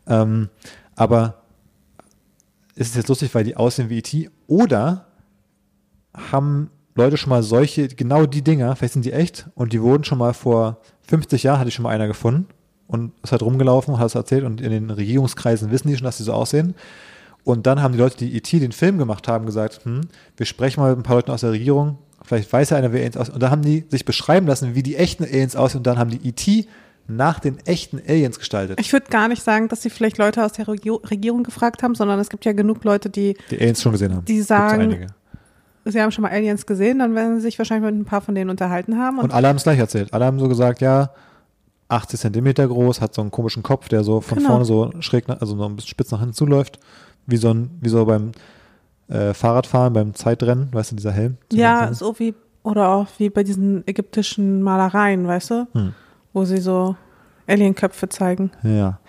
[0.07, 0.49] Ähm,
[0.95, 1.43] aber
[2.76, 4.30] ist es jetzt lustig, weil die aussehen wie E.T.
[4.47, 5.05] oder
[6.32, 10.03] haben Leute schon mal solche, genau die Dinger, vielleicht sind die echt und die wurden
[10.03, 12.47] schon mal vor 50 Jahren, hatte ich schon mal einer gefunden
[12.88, 16.18] und ist halt rumgelaufen hat es erzählt und in den Regierungskreisen wissen die schon, dass
[16.18, 16.76] die so aussehen.
[17.43, 18.59] Und dann haben die Leute, die E.T.
[18.59, 20.01] den Film gemacht haben, gesagt, hm,
[20.38, 22.99] wir sprechen mal mit ein paar Leuten aus der Regierung, vielleicht weiß ja einer, wer
[22.99, 23.34] Aliens aussehen.
[23.36, 26.09] Und dann haben die sich beschreiben lassen, wie die echten Aliens aussehen und dann haben
[26.09, 26.67] die E.T.
[27.07, 28.80] nach den echten Aliens gestaltet.
[28.80, 31.95] Ich würde gar nicht sagen, dass sie vielleicht Leute aus der Regio Regierung gefragt haben,
[31.95, 34.26] sondern es gibt ja genug Leute, die, die Aliens schon gesehen haben.
[34.26, 35.07] Die sagen-
[35.86, 38.36] sie haben schon mal Aliens gesehen, dann werden sie sich wahrscheinlich mit ein paar von
[38.36, 39.17] denen unterhalten haben.
[39.17, 40.13] Und, Und alle haben es gleich erzählt.
[40.13, 41.09] Alle haben so gesagt, ja,
[41.89, 44.51] 80 Zentimeter groß, hat so einen komischen Kopf, der so von Genau.
[44.51, 46.80] vorne so schräg, also so ein bisschen spitz nach hinten zuläuft.
[47.28, 48.32] Wie so ein, wie so beim
[49.14, 51.38] äh, Fahrradfahren, beim Zeitrennen, weißt du, dieser Helm.
[51.51, 52.34] ja, so wie,
[52.64, 55.93] oder auch wie bei diesen ägyptischen Malereien, weißt du, Hm.
[56.34, 56.95] wo sie so
[57.47, 58.51] Alienköpfe zeigen.
[58.64, 58.99] Ja.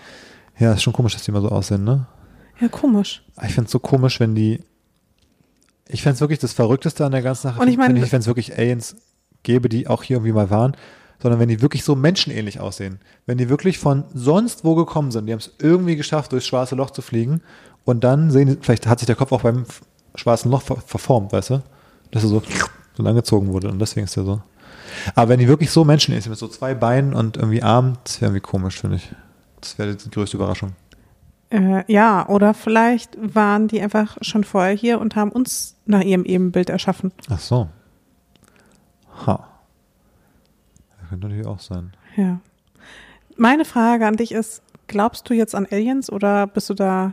[0.58, 2.06] Ja, ist schon komisch, dass die immer so aussehen, ne?
[2.60, 3.24] Ja, komisch.
[3.44, 4.60] Ich find's so komisch, wenn die.
[5.88, 7.60] Ich fänd's wirklich das Verrückteste an der ganzen Sache.
[7.60, 8.96] Und ich meine- wenn ich wenn es wirklich Aliens
[9.42, 10.76] gäbe, die auch hier irgendwie mal waren,
[11.20, 13.00] sondern wenn die wirklich so menschenähnlich aussehen.
[13.26, 16.74] Wenn die wirklich von sonst wo gekommen sind, die haben es irgendwie geschafft, durchs schwarze
[16.74, 17.42] Loch zu fliegen
[17.84, 19.64] und dann sehen die, vielleicht hat sich der Kopf auch beim
[20.14, 21.62] schwarzen Loch ver verformt, weißt du?
[22.10, 22.42] Dass er so,
[22.96, 24.40] so langgezogen wurde und deswegen ist der so.
[25.14, 28.20] Aber wenn die wirklich so menschenähnlich sind, mit so zwei Beinen und irgendwie Armen, das
[28.20, 29.12] wäre irgendwie komisch, finde ich.
[29.60, 30.72] Das wäre die größte Überraschung.
[31.50, 36.24] Äh, ja, oder vielleicht waren die einfach schon vorher hier und haben uns nach ihrem
[36.24, 37.12] Ebenbild erschaffen.
[37.30, 37.68] Ach so.
[39.26, 39.48] Ha.
[41.00, 41.92] Das könnte natürlich auch sein.
[42.16, 42.40] Ja.
[43.36, 47.12] Meine Frage an dich ist, glaubst du jetzt an Aliens oder bist du da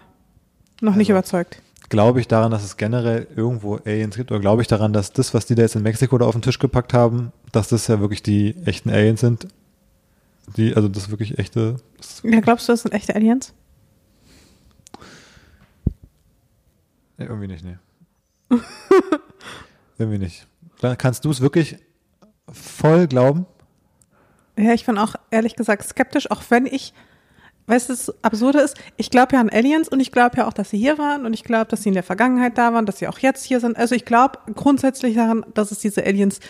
[0.82, 1.62] noch nicht Also- überzeugt?
[1.92, 5.34] Glaube ich daran, dass es generell irgendwo Aliens gibt oder glaube ich daran, dass das,
[5.34, 8.00] was die da jetzt in Mexiko da auf den Tisch gepackt haben, dass das ja
[8.00, 9.50] wirklich die echten Aliens sind?
[10.56, 11.76] Die, also das wirklich echte.
[11.98, 13.54] Das, Ja, glaubst du, das sind echte Aliens?
[17.18, 17.78] nee, irgendwie nicht, nee.
[19.98, 20.48] irgendwie nicht.
[20.80, 21.76] Dann kannst du es wirklich
[22.50, 23.46] voll glauben?
[24.58, 26.94] Ja, ich bin auch ehrlich gesagt skeptisch, auch wenn ich,
[27.72, 30.54] weißt du, das Absurde ist, ich glaube ja an Aliens und ich glaube ja auch,
[30.54, 33.00] dass sie hier waren und ich glaube, dass sie in der Vergangenheit da waren, dass
[33.00, 33.78] sie auch jetzt hier sind.
[33.78, 36.42] Also ich glaube grundsätzlich daran, dass es diese Aliens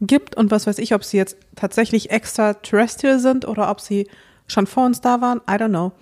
[0.00, 4.08] gibt und was weiß ich, ob sie jetzt tatsächlich extraterrestrial sind oder ob sie
[4.46, 5.38] schon vor uns da waren.
[5.50, 5.92] I don't know.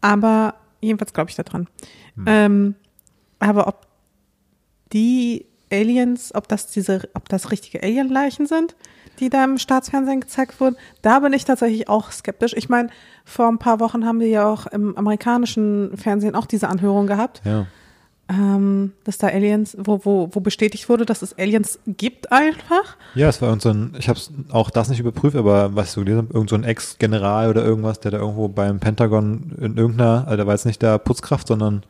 [0.00, 1.66] Aber jedenfalls glaube ich daran.
[2.26, 2.74] Ähm,
[3.38, 3.86] aber ob
[4.92, 8.76] die Aliens, ob das diese, ob das richtige Alienleichen sind,
[9.20, 12.54] die da im Staatsfernsehen gezeigt wurden, da bin ich tatsächlich auch skeptisch.
[12.56, 12.88] Ich meine,
[13.24, 17.42] vor ein paar Wochen haben wir ja auch im amerikanischen Fernsehen auch diese Anhörung gehabt.
[17.44, 17.66] Ja.
[18.28, 22.96] ähm, dass da Aliens, wo, wo, wo bestätigt wurde, dass es Aliens gibt einfach.
[23.14, 25.92] Ja, es war irgend so ein, ich habe auch das nicht überprüft, aber was ich
[25.92, 29.76] so gelesen habe, irgend so ein Ex-General oder irgendwas, der da irgendwo beim Pentagon in
[29.76, 31.84] irgendeiner, also der war jetzt nicht der Putzkraft, sondern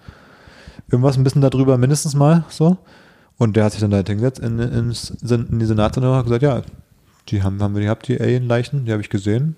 [0.90, 2.78] irgendwas ein bisschen darüber mindestens mal so.
[3.36, 6.62] Und der hat sich dann da hingesetzt in, in, in die Senate und gesagt, ja,
[7.28, 9.56] die haben, haben wir gehabt, die Alien-Leichen, die habe ich gesehen.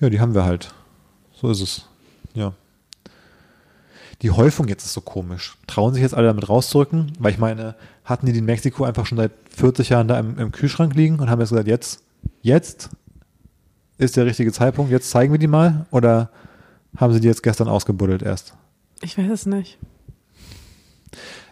[0.00, 0.74] Ja, die haben wir halt.
[1.32, 1.86] So ist es.
[2.34, 2.52] Ja.
[4.22, 5.56] Die Häufung jetzt ist so komisch.
[5.66, 7.12] Trauen sich jetzt alle damit rauszurücken?
[7.18, 10.38] Weil ich meine, hatten die die in Mexiko einfach schon seit 40 Jahren da im,
[10.38, 12.02] im Kühlschrank liegen und haben jetzt gesagt, jetzt,
[12.42, 12.90] jetzt
[13.98, 15.86] ist der richtige Zeitpunkt, jetzt zeigen wir die mal?
[15.90, 16.30] Oder
[16.96, 18.54] haben sie die jetzt gestern ausgebuddelt erst?
[19.02, 19.78] Ich weiß es nicht.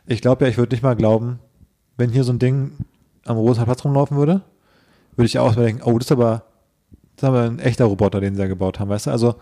[0.06, 1.38] Ich glaube ja, ich würde nicht mal glauben,
[1.96, 2.72] wenn hier so ein Ding
[3.24, 4.42] am Platz rumlaufen würde,
[5.16, 6.44] würde ich auch denken, oh, das ist aber,
[7.16, 9.10] das ist aber ein echter Roboter, den sie da gebaut haben, weißt du?
[9.10, 9.36] Also,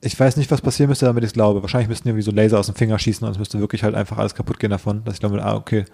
[0.00, 1.62] ich weiß nicht, was passieren müsste, damit ich es glaube.
[1.62, 4.18] Wahrscheinlich müssten irgendwie so Laser aus dem Finger schießen und es müsste wirklich halt einfach
[4.18, 5.84] alles kaputt gehen davon, dass ich glaube, ah, okay,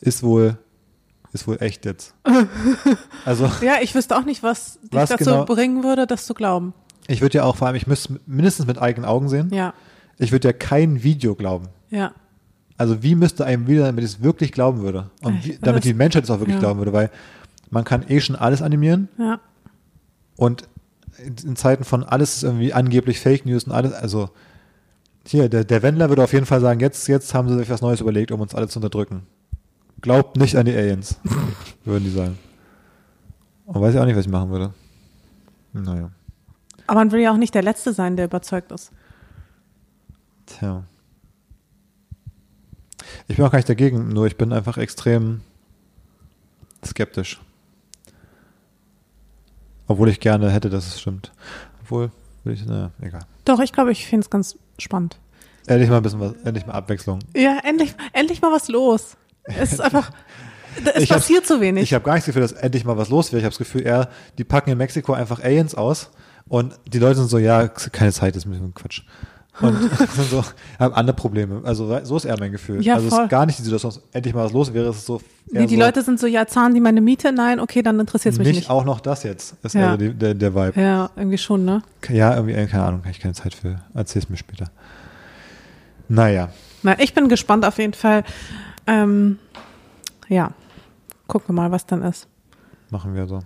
[0.00, 0.58] ist wohl,
[1.32, 2.14] ist wohl echt jetzt.
[3.24, 3.50] Also.
[3.62, 6.74] ja, ich wüsste auch nicht, was dich was dazu genau, bringen würde, das zu glauben.
[7.06, 9.50] Ich würde ja auch vor allem, ich müsste mindestens mit eigenen Augen sehen.
[9.52, 9.72] Ja.
[10.18, 11.68] Ich würde ja kein Video glauben.
[11.90, 12.12] Ja.
[12.76, 15.10] Also wie müsste einem wieder, damit ich es wirklich glauben würde?
[15.22, 16.60] Und wie, damit die Menschheit es auch wirklich ja.
[16.60, 17.10] glauben würde, weil
[17.74, 19.08] man kann eh schon alles animieren.
[19.18, 19.40] Ja.
[20.36, 20.68] Und
[21.18, 24.30] in Zeiten von alles ist irgendwie angeblich Fake News und alles, also
[25.26, 27.82] hier, der, der Wendler würde auf jeden Fall sagen, jetzt, jetzt haben sie sich was
[27.82, 29.26] Neues überlegt, um uns alle zu unterdrücken.
[30.00, 31.18] Glaubt nicht an die Aliens,
[31.84, 32.38] würden die sagen.
[33.66, 34.72] Und weiß ich auch nicht, was ich machen würde.
[35.72, 36.10] Naja.
[36.86, 38.92] Aber man will ja auch nicht der Letzte sein, der überzeugt ist.
[40.46, 40.84] Tja.
[43.26, 45.40] Ich bin auch gar nicht dagegen, nur ich bin einfach extrem
[46.84, 47.40] skeptisch.
[49.86, 51.32] Obwohl ich gerne hätte, dass es stimmt.
[51.82, 52.10] Obwohl,
[52.42, 53.22] würde ich, naja, egal.
[53.44, 55.18] Doch, ich glaube, ich finde es ganz spannend.
[55.66, 57.20] Endlich mal ein bisschen was, endlich mal Abwechslung.
[57.34, 59.16] Ja, endlich, endlich mal was los.
[59.44, 60.10] Es ist einfach,
[60.94, 61.84] es ich passiert so wenig.
[61.84, 63.40] Ich habe gar nicht das Gefühl, dass endlich mal was los wäre.
[63.40, 64.08] Ich habe das Gefühl, eher,
[64.38, 66.10] die packen in Mexiko einfach Aliens aus
[66.48, 69.02] und die Leute sind so, ja, keine Zeit, das ist ein bisschen Quatsch.
[69.60, 69.90] Und
[70.30, 70.44] so,
[70.78, 71.60] haben andere Probleme.
[71.64, 72.82] Also so ist eher mein Gefühl.
[72.82, 73.20] Ja, also voll.
[73.20, 74.88] es ist gar nicht die Situation, dass endlich mal was los wäre.
[74.88, 75.20] Es ist so.
[75.50, 77.30] Nee, die so, Leute sind so, ja, zahlen die meine Miete?
[77.30, 78.56] Nein, okay, dann interessiert es mich nicht.
[78.56, 79.92] Nicht auch noch das jetzt, ist ja.
[79.92, 80.80] also die, der, der Vibe.
[80.80, 81.82] Ja, irgendwie schon, ne?
[82.08, 83.80] Ja, irgendwie, äh, keine Ahnung, habe ich keine Zeit für.
[83.94, 84.70] Erzähl's mir später.
[86.08, 86.48] Naja.
[86.82, 88.24] Na, ich bin gespannt auf jeden Fall.
[88.86, 89.38] Ähm,
[90.28, 90.50] ja,
[91.28, 92.26] gucken wir mal, was dann ist.
[92.90, 93.40] Machen wir so.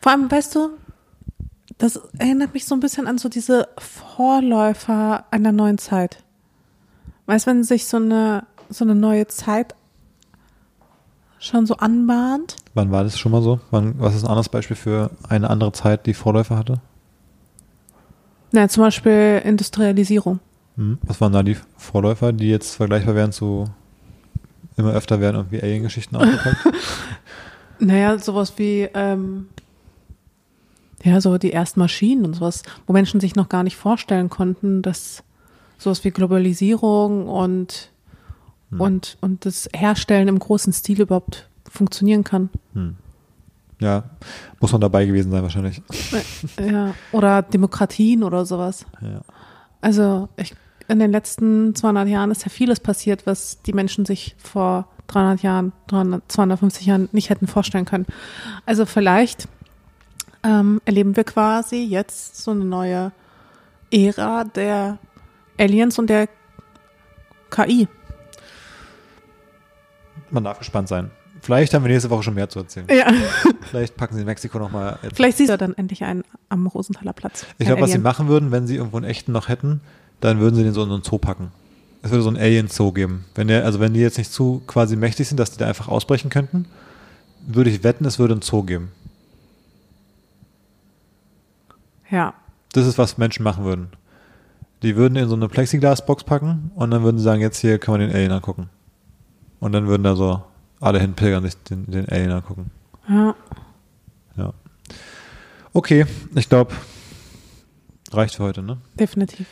[0.00, 0.70] Vor allem, weißt du,
[1.82, 6.22] das erinnert mich so ein bisschen an so diese Vorläufer einer neuen Zeit.
[7.26, 9.74] Weißt, wenn sich so eine, so eine neue Zeit
[11.40, 12.54] schon so anbahnt.
[12.74, 13.58] Wann war das schon mal so?
[13.72, 16.80] Wann, was ist ein anderes Beispiel für eine andere Zeit, die Vorläufer hatte?
[18.52, 20.38] Na, zum Beispiel Industrialisierung.
[20.76, 20.98] Hm.
[21.02, 23.64] Was waren da die Vorläufer, die jetzt vergleichbar wären zu
[24.76, 26.64] immer öfter werden und wie Alien-Geschichten aufgepackt?
[27.80, 29.48] naja, sowas wie ähm,
[31.02, 34.82] ja, so die ersten Maschinen und sowas, wo Menschen sich noch gar nicht vorstellen konnten,
[34.82, 35.22] dass
[35.78, 37.90] sowas wie Globalisierung und,
[38.70, 38.80] hm.
[38.80, 42.50] und, und das Herstellen im großen Stil überhaupt funktionieren kann.
[42.74, 42.96] Hm.
[43.80, 44.04] Ja,
[44.60, 45.82] muss man dabei gewesen sein wahrscheinlich.
[46.56, 48.86] Äh, ja, oder Demokratien oder sowas.
[49.00, 49.22] Ja.
[49.80, 50.54] Also ich,
[50.86, 55.42] in den letzten 200 Jahren ist ja vieles passiert, was die Menschen sich vor 300
[55.42, 58.06] Jahren, 300, 250 Jahren nicht hätten vorstellen können.
[58.66, 59.48] Also vielleicht
[60.42, 63.12] ähm, erleben wir quasi jetzt so eine neue
[63.90, 64.98] Ära der
[65.58, 66.28] Aliens und der
[67.50, 67.88] KI.
[70.30, 71.10] Man darf gespannt sein.
[71.42, 72.86] Vielleicht haben wir nächste Woche schon mehr zu erzählen.
[72.88, 73.12] Ja.
[73.70, 74.98] Vielleicht packen sie in Mexiko nochmal.
[75.12, 77.44] Vielleicht siehst du dann endlich einen am Rosenthaler Platz.
[77.58, 79.80] Ich glaube, was sie machen würden, wenn sie irgendwo einen echten noch hätten,
[80.20, 81.50] dann würden sie den so in einen Zoo packen.
[82.02, 83.24] Es würde so einen Alien-Zoo geben.
[83.34, 85.88] Wenn der, also wenn die jetzt nicht zu quasi mächtig sind, dass die da einfach
[85.88, 86.66] ausbrechen könnten,
[87.46, 88.92] würde ich wetten, es würde einen Zoo geben.
[92.12, 92.34] Ja.
[92.72, 93.88] Das ist, was Menschen machen würden.
[94.82, 97.92] Die würden in so eine Plexiglasbox packen und dann würden sie sagen, jetzt hier kann
[97.92, 98.68] man den Alien angucken.
[99.60, 100.42] Und dann würden da so
[100.80, 102.70] alle hinpilgern, sich den, den Alien angucken.
[103.08, 103.34] Ja.
[104.36, 104.52] Ja.
[105.72, 106.74] Okay, ich glaube,
[108.12, 108.78] reicht für heute, ne?
[108.98, 109.46] Definitiv.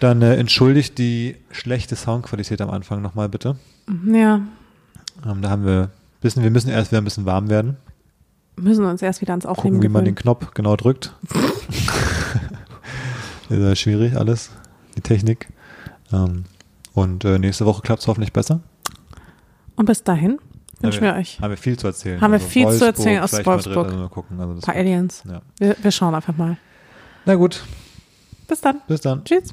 [0.00, 3.56] Dann äh, entschuldigt die schlechte Soundqualität am Anfang nochmal bitte.
[4.06, 4.40] Ja.
[5.26, 7.76] Ähm, da haben wir bisschen, wir müssen erst wieder ein bisschen warm werden
[8.58, 11.14] müssen uns erst wieder ans Aufnehmen Gucken, wie man den Knopf genau drückt.
[13.48, 14.50] ist schwierig alles,
[14.96, 15.48] die Technik.
[16.12, 16.44] Ähm,
[16.94, 18.60] und äh, nächste Woche klappt es hoffentlich besser.
[19.76, 20.38] Und bis dahin
[20.80, 21.40] wünschen wir, wir, euch.
[21.40, 22.20] Haben wir viel zu erzählen.
[22.20, 23.76] Haben wir also viel Wolfsburg, zu erzählen aus Wolfsburg.
[23.76, 25.22] Madrid, also gucken, also ein paar Aliens.
[25.28, 25.42] Ja.
[25.58, 26.56] Wir, wir schauen einfach mal.
[27.24, 27.64] Na gut.
[28.46, 28.80] Bis dann.
[28.86, 29.24] Bis dann.
[29.24, 29.52] Tschüss.